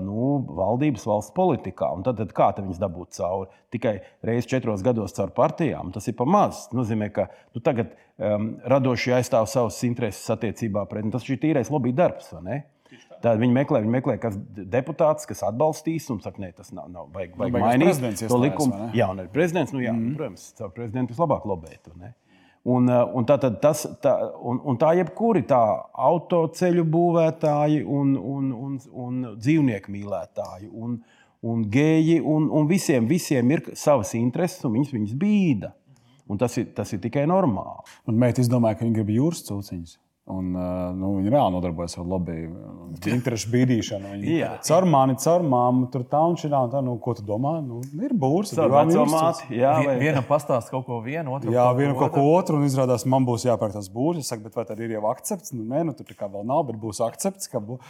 nu, 0.06 0.30
valdības 0.56 1.04
valsts 1.10 1.34
politikā. 1.36 1.90
Un 1.98 2.06
tad, 2.06 2.16
tad 2.22 2.32
kā 2.32 2.48
tad 2.56 2.64
viņas 2.64 2.80
dabūt 2.80 3.18
cauri? 3.18 3.50
Tikai 3.74 3.94
reizes 4.24 4.48
četros 4.48 4.84
gados 4.86 5.12
caur 5.18 5.34
partijām. 5.36 5.92
Tas 5.92 6.08
ir 6.08 6.16
pa 6.16 6.24
maz. 6.24 6.64
Tas 6.70 6.78
nozīmē, 6.80 7.10
ka 7.12 7.28
nu, 7.52 7.60
tagad 7.60 7.92
um, 8.16 8.54
radošie 8.64 9.18
aizstāv 9.18 9.50
savas 9.52 9.82
intereses 9.84 10.24
attiecībā 10.32 10.88
pret. 10.88 11.04
nu, 11.04 11.12
Tas 11.12 11.28
ir 11.28 11.42
tīrais 11.44 11.68
lobby 11.74 11.92
darbs. 11.92 12.32
vai 12.38 12.44
ne? 12.48 12.60
Tad 13.22 13.40
viņi 13.40 13.54
meklē, 13.54 13.80
viņi 13.82 13.92
meklē 13.96 14.14
kas 14.22 14.36
deputāts, 14.46 15.26
kas 15.26 15.42
atbalstīs, 15.48 16.06
un 16.14 16.20
saka, 16.22 16.40
nē, 16.42 16.52
tas 16.54 16.70
nav, 16.70 16.86
nav 16.92 17.08
vajag, 17.14 17.34
vajag 17.40 17.56
beigās 17.56 18.00
mainīt 18.02 18.22
to 18.30 18.38
likumu. 18.38 18.88
Jā, 18.94 19.10
un 19.10 19.22
arī 19.24 19.32
prezidents, 19.34 19.74
nu, 19.74 19.82
jā, 19.82 19.94
mm. 19.94 20.14
protams, 20.18 20.48
caur 20.58 20.72
prezidentu 20.76 21.16
vislabāk 21.16 21.46
lobēt. 21.48 21.90
Un, 22.68 22.88
un, 22.90 23.26
tā, 23.26 23.38
tad 23.40 23.58
tas, 23.62 23.84
tā, 24.02 24.12
un, 24.44 24.60
un 24.68 24.78
tā 24.78 24.92
jebkuri 24.98 25.44
tā 25.48 25.60
autoceļu 26.08 26.84
būvētāji 26.92 27.84
un, 27.86 28.14
un, 28.18 28.50
un, 28.52 28.78
un 28.92 29.20
dzīvnieku 29.38 29.94
mīlētāji 29.94 30.68
un, 30.70 30.98
un 31.48 31.62
geji 31.72 32.18
un, 32.20 32.50
un 32.54 32.68
visiem, 32.70 33.06
visiem 33.08 33.54
ir 33.54 33.64
savas 33.78 34.12
intereses 34.18 34.66
un 34.68 34.76
viņas, 34.76 34.94
viņas 34.94 35.16
bīda. 35.22 35.72
Un 36.28 36.36
tas 36.36 36.58
ir, 36.60 36.68
tas 36.76 36.90
ir 36.92 37.00
tikai 37.00 37.24
normāli. 37.30 37.88
Un 38.10 38.18
meita 38.20 38.42
izdomāja, 38.44 38.76
ka 38.76 38.84
viņa 38.84 38.98
grib 38.98 39.14
jūras 39.14 39.46
cūciņus. 39.46 39.96
Un, 40.28 40.50
nu, 40.52 41.14
viņa 41.16 41.30
reāli 41.32 41.54
nodarbojas 41.54 41.94
ar 41.96 42.04
lobby, 42.04 42.34
interešu 43.16 43.48
bīdīšanu. 43.52 44.10
Viņa 44.12 44.34
Jā. 44.36 44.50
caur 44.68 44.84
mani, 44.84 45.14
caur 45.22 45.44
māmu, 45.46 45.86
tur 45.92 46.02
tā 46.04 46.20
un 46.28 46.36
šī 46.36 46.50
tā. 46.52 46.82
Nu, 46.84 46.98
ko 47.00 47.14
tu 47.16 47.24
domā? 47.24 47.54
Nu, 47.64 47.78
ir 48.04 48.12
būrs. 48.12 48.52
Divām 48.52 48.90
veco 48.92 49.06
māti, 49.08 49.48
jā, 49.56 49.72
vai 49.86 49.94
Vienam 50.02 50.26
pastāst 50.28 50.68
kaut 50.74 50.84
ko 50.84 51.00
vienu, 51.04 51.32
otru 51.38 51.54
Jā, 51.54 51.64
ko 51.72 51.96
kaut 52.04 52.12
ko 52.18 52.26
otru. 52.36 52.58
un 52.60 52.68
izrādās, 52.68 53.06
man 53.08 53.24
būs 53.24 53.46
jāpērk 53.48 53.72
tas 53.78 53.88
būrs. 53.88 54.20
Es 54.20 54.28
saku, 54.28 54.44
bet 54.44 54.54
vai 54.60 54.66
tad 54.68 54.80
ir 54.84 54.92
jau 54.98 55.06
akcepts? 55.08 55.54
Nu, 55.56 55.64
nē, 55.64 55.86
nu, 55.88 55.96
tur 55.96 56.04
tā 56.04 56.18
kā 56.20 56.28
vēl 56.28 56.44
nav, 56.44 56.66
bet 56.68 56.76
būs 56.82 57.00
akcepts. 57.08 57.48
ka 57.48 57.58
bū- 57.64 57.80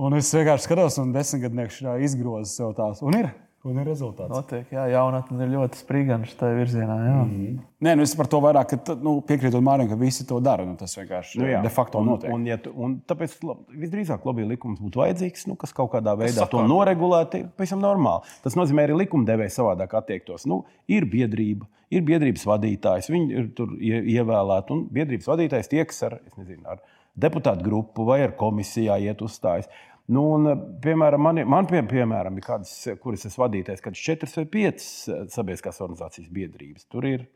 Un 0.00 0.14
es 0.16 0.32
vienkārši 0.32 0.64
skatos, 0.64 0.96
un 1.02 1.12
desmitgadnieks 1.12 1.82
izgroza 2.00 2.48
sev 2.48 2.70
tās. 2.78 3.02
Un 3.04 3.12
ir, 3.18 3.26
un 3.64 3.78
ir 3.78 3.86
rezultāts. 3.86 4.30
Notiek, 4.32 4.66
jā, 4.74 4.84
jaunatne 4.90 5.44
ir 5.44 5.50
ļoti 5.52 5.78
sprīgana 5.78 6.26
šajā 6.26 6.54
virzienā. 6.58 6.96
Jā. 7.06 7.18
Mhm. 7.22 7.58
Nē, 7.82 7.92
nu 7.98 8.02
es 8.06 8.14
par 8.18 8.26
to 8.30 8.40
vairāk 8.42 8.68
ka, 8.72 8.94
nu, 9.02 9.20
piekrītu 9.26 9.60
Mārim, 9.62 9.88
ka 9.90 9.96
visi 9.98 10.26
to 10.26 10.40
dara. 10.42 10.64
Nu, 10.66 10.74
tas 10.78 10.94
vienkārši 10.98 11.38
Nu, 11.38 11.46
jā. 11.50 11.60
de 11.62 11.68
facto 11.70 11.98
un, 11.98 12.06
notiek. 12.06 12.32
Un, 12.34 12.46
ja 12.46 12.56
tu, 12.62 12.72
un 12.74 12.96
tāpēc 13.06 13.36
visdrīzāk 13.70 14.24
lobby 14.26 14.44
likums 14.46 14.80
būtu 14.82 15.02
vajadzīgs, 15.02 15.46
nu, 15.50 15.56
kas 15.56 15.72
kaut 15.72 15.92
kādā 15.92 16.14
veidā 16.18 16.48
to 16.50 16.62
noregulētu. 16.66 17.44
Pavisam 17.56 17.80
normāli. 17.82 18.22
Tas 18.42 18.54
nozīmē, 18.58 18.86
arī 18.88 18.98
likumdevējs 19.04 19.58
savādāk 19.60 19.94
attiektos. 19.98 20.46
Nu, 20.50 20.64
ir 20.90 21.06
biedrība, 21.10 21.66
ir 21.90 22.02
biedrības 22.02 22.46
vadītājs, 22.46 23.10
viņi 23.14 23.30
ir 23.38 23.48
tur 23.54 23.74
ie- 23.78 24.02
ievēlēti. 24.18 24.70
Un 24.74 24.86
biedrības 24.90 25.26
vadītājs 25.30 25.70
tieks 25.70 26.02
ar, 26.08 26.18
es 26.26 26.34
nezinu, 26.38 26.66
ar 26.66 26.82
deputātu 27.18 27.62
grupu 27.66 28.06
vai 28.08 28.22
ar 28.24 28.32
komisijā 28.38 28.98
iet 29.02 29.20
uzstājas. 29.22 29.68
Nu, 30.10 30.24
un, 30.34 30.48
piemēram, 30.82 31.22
man, 31.22 31.38
man 31.46 31.68
pie, 31.70 31.80
piemēram, 31.86 32.36
ir 32.38 32.46
kādas, 32.46 32.72
kuras 33.00 33.26
es 33.28 33.38
vadīju, 33.38 33.76
kad 33.84 33.96
četras 33.96 34.34
vai 34.40 34.46
piecas 34.50 34.88
sabiedriskās 35.30 35.78
organizācijas 35.84 36.32
biedrības. 36.34 36.88
Tur 36.90 37.06
ir 37.06 37.26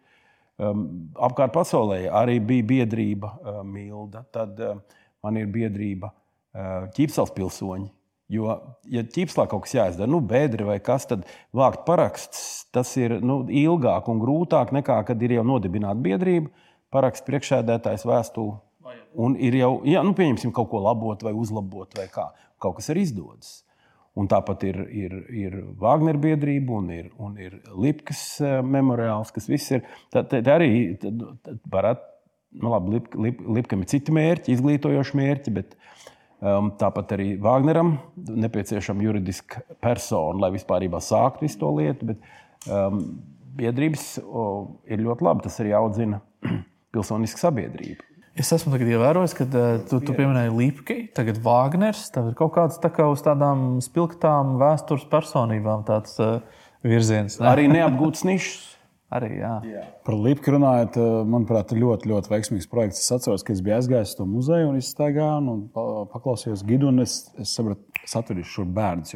um, 0.58 0.86
apkārt 1.28 1.54
pasaulē 1.54 2.06
arī 2.10 2.40
bija 2.42 2.66
biedrība 2.72 3.30
uh, 3.36 3.60
Milda. 3.66 4.24
Tad 4.34 4.58
uh, 4.58 4.80
man 5.22 5.38
ir 5.38 5.46
biedrība 5.54 6.10
uh, 6.10 6.88
Ķīpsels 6.96 7.32
pilsoņi. 7.36 7.92
Jo, 8.32 8.56
ja 8.90 9.04
ķīpslā 9.06 9.44
kaut 9.46 9.68
kas 9.68 9.76
jāizdara, 9.76 10.10
nu, 10.10 10.18
bedri 10.18 10.64
vai 10.66 10.80
kas, 10.82 11.04
tad 11.06 11.28
vākt 11.54 11.84
parakstus, 11.86 12.64
tas 12.74 12.90
ir 12.98 13.20
nu, 13.22 13.44
ilgāk 13.46 14.08
un 14.10 14.18
grūtāk 14.18 14.72
nekā, 14.74 14.96
kad 15.06 15.20
ir 15.22 15.36
jau 15.36 15.44
nodibināta 15.46 16.02
biedrība, 16.02 16.50
paraksts 16.90 17.22
priekšsēdētājs 17.28 18.06
vēstuli. 18.08 18.56
Un 19.22 19.36
ir 19.40 19.54
jau, 19.60 19.70
jā, 19.86 20.02
nu, 20.04 20.10
pieņemsim, 20.18 20.50
kaut 20.54 20.68
ko 20.72 20.82
labot 20.82 21.22
vai 21.22 21.32
uzlabot, 21.38 21.94
vai 21.96 22.08
kā. 22.10 22.26
Kaut 22.62 22.78
kas 22.78 22.90
ir 22.92 23.00
izdodas. 23.02 23.60
Un 24.16 24.30
tāpat 24.32 24.64
ir, 24.64 24.78
ir, 24.96 25.14
ir 25.28 25.56
Wagner 25.80 26.16
biedrība 26.16 26.78
un 26.78 26.88
ir, 26.94 27.10
un 27.20 27.34
ir 27.36 27.58
Lipkas 27.76 28.22
eh, 28.40 28.58
memoriāls, 28.64 29.32
kas 29.34 29.48
viss 29.50 29.74
ir. 29.76 29.84
Tad, 30.14 30.30
tad 30.32 30.48
arī 30.54 30.70
varētu, 31.68 32.06
nu, 32.62 32.72
labi, 32.72 32.94
Lip, 32.96 33.12
Lip, 33.20 33.44
Lipkam 33.58 33.84
ir 33.84 33.90
citi 33.92 34.14
mērķi, 34.16 34.56
izglītojoši 34.56 35.20
mērķi, 35.20 35.52
bet 35.58 35.76
um, 36.40 36.72
tāpat 36.80 37.12
arī 37.18 37.28
Wagneram 37.44 37.98
nepieciešama 38.46 39.04
juridiska 39.04 39.66
persona, 39.84 40.46
lai 40.46 40.54
vispār 40.56 40.88
sāktu 40.96 41.44
visu 41.44 41.60
to 41.60 41.76
lietu. 41.76 42.14
Bet, 42.14 42.30
um, 42.72 43.02
biedrības 43.56 44.16
o, 44.22 44.46
ir 44.88 45.02
ļoti 45.04 45.26
labi. 45.26 45.44
Tas 45.46 45.60
arī 45.62 45.74
audzina 45.76 46.20
pilsonisku 46.94 47.40
sabiedrību. 47.42 48.05
Es 48.36 48.50
esmu 48.52 48.76
ievērojis, 48.76 49.32
ka 49.32 49.46
uh, 49.48 49.66
tu, 49.88 49.98
tu 50.04 50.12
pieminēji 50.12 50.52
Lipki, 50.52 50.96
tagad 51.16 51.38
Wagners. 51.44 52.02
Tev 52.12 52.30
ir 52.30 52.36
kaut 52.36 52.52
kāds 52.58 52.76
tā 52.82 52.90
kā 52.92 53.06
uz 53.08 53.22
tādām 53.24 53.78
spilgtām 53.84 54.58
vēstures 54.60 55.06
personībām 55.08 55.86
tāds 55.88 56.18
uh, 56.20 56.42
virziens. 56.84 57.38
Ne? 57.40 57.48
Arī 57.48 57.64
neapgūts 57.72 58.26
nišs. 58.28 58.56
Arī, 59.16 59.36
jā. 59.38 59.52
Jā. 59.70 59.82
Par 60.04 60.16
Lipku 60.18 60.50
runājot, 60.50 60.96
manuprāt, 61.30 61.70
ļoti, 61.78 62.08
ļoti 62.10 62.32
veiksmīgs 62.32 62.66
projekts. 62.68 63.04
Es 63.04 63.12
atceros, 63.14 63.44
ka 63.46 63.54
es 63.54 63.60
biju 63.64 63.76
aizgājis 63.76 64.12
uz 64.12 64.18
to 64.18 64.26
muzeju 64.26 64.72
un 64.72 64.80
izstaigāju 64.80 65.52
un 65.52 65.60
paklausījos 66.10 66.64
gidu, 66.66 66.90
un 66.90 67.04
es, 67.04 67.20
es 67.38 67.54
sapratu, 67.54 67.86
es 68.02 68.16
atveru 68.18 68.42
šur 68.50 68.66
bērnus 68.66 69.14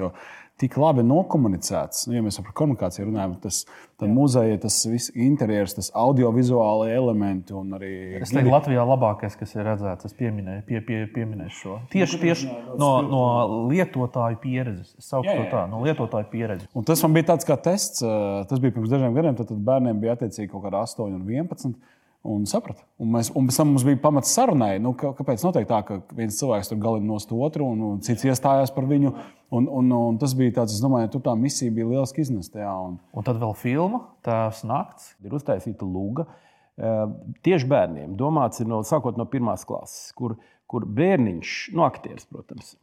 tik 0.61 0.77
labi 0.81 1.05
nokomunicēts. 1.07 2.07
Nu, 2.09 2.17
ja 2.19 2.25
mēs 2.25 2.39
par 2.45 2.55
komunikāciju 2.61 3.09
runājam, 3.09 3.37
tas 3.43 3.63
muzeja, 4.09 4.59
tas 4.61 4.77
viss 4.89 5.13
interjers, 5.13 5.75
tas 5.77 5.91
audiovizuālai 5.97 6.91
elementi 6.95 7.55
un 7.57 7.77
arī. 7.77 7.93
Es 8.21 8.33
teiktu, 8.33 8.53
Latvijā 8.53 8.85
labākais, 8.89 9.37
kas 9.41 9.55
ir 9.57 9.65
redzēts, 9.69 10.09
es 10.09 10.17
pieminēju, 10.19 10.65
pie, 10.69 10.81
pie, 10.87 11.01
pieminēju 11.15 11.55
šo. 11.57 11.77
Tieši, 11.93 12.21
tieši 12.25 12.51
no, 12.81 12.91
no 13.07 13.23
lietotāju 13.71 14.41
pieredzes. 14.43 14.95
Es 15.01 15.11
saucu 15.13 15.31
to 15.31 15.47
tā, 15.53 15.67
no 15.71 15.83
lietotāju 15.85 16.29
pieredzes. 16.33 16.69
Un 16.77 16.89
tas 16.89 17.05
man 17.07 17.17
bija 17.17 17.33
tāds 17.33 17.49
kā 17.49 17.57
tests. 17.61 18.05
Tas 18.51 18.63
bija 18.63 18.77
pirms 18.77 18.93
dažiem 18.93 19.17
gadiem, 19.17 19.39
tad 19.39 19.53
bērniem 19.71 20.01
bija 20.03 20.17
attiecīgi 20.19 20.53
kaut 20.53 20.67
kāda 20.67 20.85
8 20.87 21.09
un 21.09 21.25
11. 21.25 21.77
Un 22.29 22.43
sapratu. 22.45 22.83
Un, 23.01 23.09
mēs, 23.15 23.31
un 23.33 23.47
pēc 23.49 23.57
tam 23.57 23.71
mums 23.73 23.85
bija 23.87 23.97
pamats 24.03 24.33
sarunai, 24.37 24.75
nu, 24.83 24.93
ka, 24.99 25.15
kāpēc 25.17 25.41
tā, 25.57 25.79
ka 25.89 26.03
viens 26.13 26.37
cilvēks 26.37 26.69
tur 26.69 26.81
galīgi 26.83 27.09
nost 27.09 27.33
otru, 27.33 27.71
un, 27.73 27.81
un 27.87 28.03
cits 28.05 28.27
iestājās 28.29 28.75
par 28.77 28.85
viņu. 28.91 29.15
Un, 29.57 29.65
un, 29.67 29.89
un 29.97 30.19
tas 30.21 30.35
bija 30.37 30.59
tāds, 30.61 30.77
es 30.77 30.85
domāju, 30.85 31.09
tur 31.15 31.25
tā 31.25 31.33
misija 31.35 31.73
bija 31.75 31.89
lieliski 31.89 32.21
iznesta. 32.21 32.69
Un... 32.85 33.01
un 33.17 33.27
tad 33.27 33.41
vēl 33.41 33.57
filma, 33.57 34.03
Tēvs 34.27 34.63
Nakts. 34.69 35.15
Ir 35.25 35.39
uztaisīta 35.41 35.89
lūga 35.89 36.29
tieši 37.45 37.69
bērniem. 37.69 38.15
Domāts 38.19 38.63
ir 38.63 38.69
no, 38.71 38.81
sākot 38.87 39.19
no 39.21 39.27
pirmās 39.29 39.67
klases, 39.69 40.13
kur, 40.17 40.37
kur 40.71 40.87
bērniņš, 40.87 41.57
no 41.75 41.83
nu, 41.83 41.87
aktieris, 41.89 42.29
protams, 42.31 42.75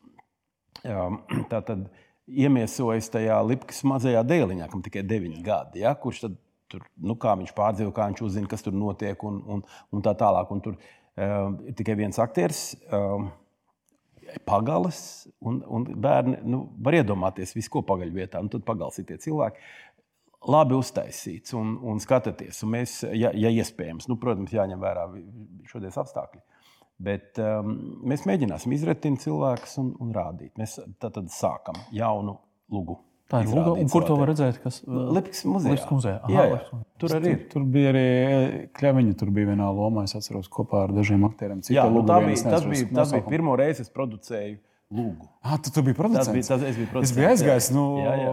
tā 1.51 1.61
tad 1.61 1.87
iemiesojas 2.27 3.09
tajā 3.13 3.39
Lipkas 3.47 3.81
mazajā 3.87 4.21
dēliņā, 4.27 4.67
kam 4.71 4.83
tikai 4.85 5.05
9 5.07 5.39
gadi, 5.45 5.81
ja, 5.85 5.95
kurš 5.97 6.25
tad 6.25 6.37
tur, 6.71 6.85
nu, 6.99 7.15
kā 7.19 7.33
viņš 7.39 7.53
pārdzīvo, 7.57 7.91
kā 7.95 8.07
viņš 8.11 8.23
uzzina, 8.27 8.49
kas 8.51 8.65
tur 8.65 8.75
notiek, 8.75 9.23
un, 9.27 9.41
un, 9.47 9.65
un 9.93 10.05
tā 10.05 10.13
tālāk. 10.19 10.53
Un 10.53 10.63
tur 10.63 10.77
uh, 10.77 11.51
ir 11.67 11.75
tikai 11.77 11.97
viens 11.99 12.19
aktieris. 12.23 12.71
Uh, 12.91 13.27
Pagalis 14.43 14.97
un, 15.39 15.61
un 15.71 15.85
bērni 16.03 16.41
nu, 16.43 16.65
var 16.83 16.97
iedomāties 16.97 17.53
visu, 17.55 17.71
ko 17.71 17.83
pagaļ 17.87 18.11
vietā. 18.11 18.41
Un 18.43 18.49
tad 18.51 18.65
pagals 18.67 18.99
ir 18.99 19.07
tie 19.07 19.15
cilvēki. 19.23 19.61
Labi 20.51 20.75
uztaisīts 20.77 21.55
un, 21.57 21.77
un 21.81 22.01
skatieties, 22.03 22.59
un 22.63 22.73
mēs, 22.75 22.97
ja, 23.15 23.31
ja 23.33 23.49
iespējams, 23.55 24.05
nu, 24.11 24.19
protams, 24.21 24.53
jāņem 24.53 24.83
vērā 24.83 25.07
šodienas 25.71 25.97
apstākļi. 26.03 26.43
Bet 27.07 27.39
um, 27.41 27.73
mēs 28.09 28.25
mēģināsim 28.27 28.73
izretināt 28.75 29.23
cilvēkus 29.23 29.79
un, 29.81 29.91
un 30.03 30.13
rādīt. 30.15 30.53
Mēs 30.59 30.77
tad 31.01 31.19
sākam 31.33 31.79
jaunu 31.95 32.37
lugu. 32.73 32.99
Tā 33.27 33.41
ir 33.43 33.49
Lūga. 33.51 33.73
Kur 33.91 34.05
to 34.07 34.15
var 34.15 34.29
redzēt? 34.31 34.59
Kas... 34.63 34.79
Lipiks 34.87 35.43
muzejā. 35.47 35.73
Lipiks 35.73 35.89
muzejā. 35.91 36.19
Aha, 36.23 36.31
jā, 36.31 36.45
jā. 36.53 36.77
Tur 37.01 37.15
arī 37.17 37.33
ir. 37.33 37.41
Tur 37.51 37.65
bija 37.73 37.89
arī 37.91 38.05
Kļaviņa, 38.77 39.15
tur 39.19 39.33
bija 39.35 39.49
vienā 39.49 39.67
lomā, 39.75 40.05
es 40.07 40.15
atceros, 40.15 40.47
kopā 40.51 40.85
ar 40.85 40.93
dažiem 40.95 41.25
aktieriem. 41.27 41.59
Cita 41.65 41.75
jā, 41.75 41.83
nu, 41.91 42.05
tā 42.07 42.21
bija, 42.23 42.39
tas 42.55 42.63
bija, 42.63 42.87
tas 42.95 43.11
bija 43.11 43.25
pirmo 43.27 43.57
reizi, 43.59 43.83
es 43.83 43.91
producēju 43.91 44.55
Lūgu. 44.95 45.27
Ah, 45.43 45.57
tu, 45.59 45.73
tu 45.75 45.83
biji 45.83 45.97
producents? 45.97 46.29
Tas 46.29 46.31
bija, 46.31 46.47
tas, 46.47 46.63
es 46.63 46.79
biju 46.79 46.87
producents. 46.93 47.11
Es 47.11 47.17
biju 47.17 47.27
aizgājis. 47.33 47.69
Nu... 47.75 47.83
Jā, 48.05 48.13
jā. 48.21 48.31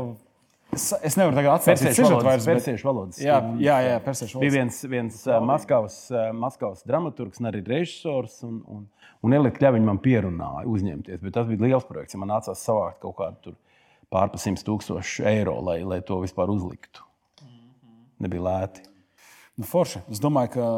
Es, 0.74 0.86
es 1.10 1.16
nevaru 1.18 1.38
tagad 1.38 1.56
atcerēties, 1.58 1.84
kādas 1.84 1.98
ir 1.98 2.06
valodas. 2.14 2.46
Persiešu 2.46 2.88
valodas. 2.88 3.18
Jā, 3.22 3.40
jā, 3.62 3.80
jā 3.82 3.98
persiešu 4.02 4.38
valodas. 4.38 4.46
Bija 4.46 4.54
viens, 4.60 4.78
viens 4.90 5.18
uh, 5.26 5.40
Maskavas, 5.42 5.98
uh, 6.14 6.30
Maskavas 6.38 6.86
dramaturgs 6.86 7.42
un 7.42 7.50
arī 7.50 7.60
režisors. 7.66 8.40
Un, 8.46 8.62
un, 8.70 8.86
un 9.26 9.36
Elika 9.38 9.58
Kļaviņa 9.58 9.90
man 9.90 10.00
pierunāja 10.02 10.66
uzņemties. 10.70 11.22
Bet 11.26 11.34
tas 11.34 11.50
bija 11.50 11.66
liels 11.66 11.86
projekts. 11.90 12.14
Ja 12.14 12.22
man 12.22 12.30
nācās 12.34 12.62
savākt 12.66 13.02
kaut 13.02 13.18
kādu 13.18 13.48
tur 13.48 13.58
pārpa 14.14 14.38
100 14.40 14.64
tūkstoši 14.66 15.26
eiro, 15.28 15.58
lai, 15.66 15.80
lai 15.86 16.00
to 16.06 16.20
vispār 16.22 16.52
uzliktu. 16.54 17.04
Nebija 18.22 18.46
lēti. 18.46 18.84
Nu, 19.58 19.66
forši. 19.68 20.02
Es 20.10 20.22
domāju, 20.22 20.54
ka 20.56 20.68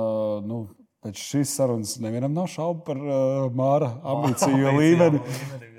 nu, 0.44 0.62
pēc 1.04 1.20
šīs 1.20 1.52
sarunas 1.58 1.94
nevienam 2.02 2.34
nav 2.36 2.48
šaubu 2.52 2.82
par 2.88 3.00
uh, 3.00 3.46
Māra 3.56 3.92
ambīciju 4.12 4.74
līmeni. 4.76 5.22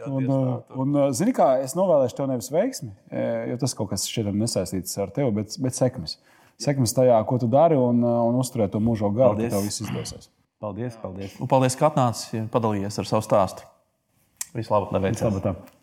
Un, 0.08 0.32
un, 0.32 0.98
zini, 1.18 1.34
kā 1.36 1.58
es 1.66 1.76
novēlēšu 1.78 2.16
tev 2.16 2.30
nevis 2.32 2.48
veiksmi, 2.54 2.94
jo 3.52 3.58
tas 3.60 3.76
kaut 3.76 3.92
kas 3.92 4.08
šķiet 4.08 4.32
nesaistīts 4.32 4.96
ar 5.04 5.12
tevi, 5.12 5.34
bet, 5.36 5.58
bet 5.60 5.76
sekmes. 5.76 6.16
Sekmes 6.64 6.96
tajā, 6.96 7.20
ko 7.28 7.38
tu 7.42 7.50
dari 7.52 7.78
un, 7.78 8.00
un 8.02 8.40
uzturēt 8.40 8.72
to 8.74 8.82
mūžo 8.82 9.12
garu, 9.14 9.38
ka 9.42 9.52
tev 9.52 9.68
viss 9.68 9.84
izdosies. 9.84 10.32
Paldies, 10.64 10.96
paldies. 11.04 11.36
Un 11.44 11.52
paldies, 11.52 11.76
ka 11.78 11.92
atnāci 11.92 12.48
padalījies 12.54 13.04
ar 13.04 13.12
savu 13.12 13.28
stāstu. 13.28 13.68
Labu! 14.64 15.04
Visu 15.12 15.28
labu 15.28 15.76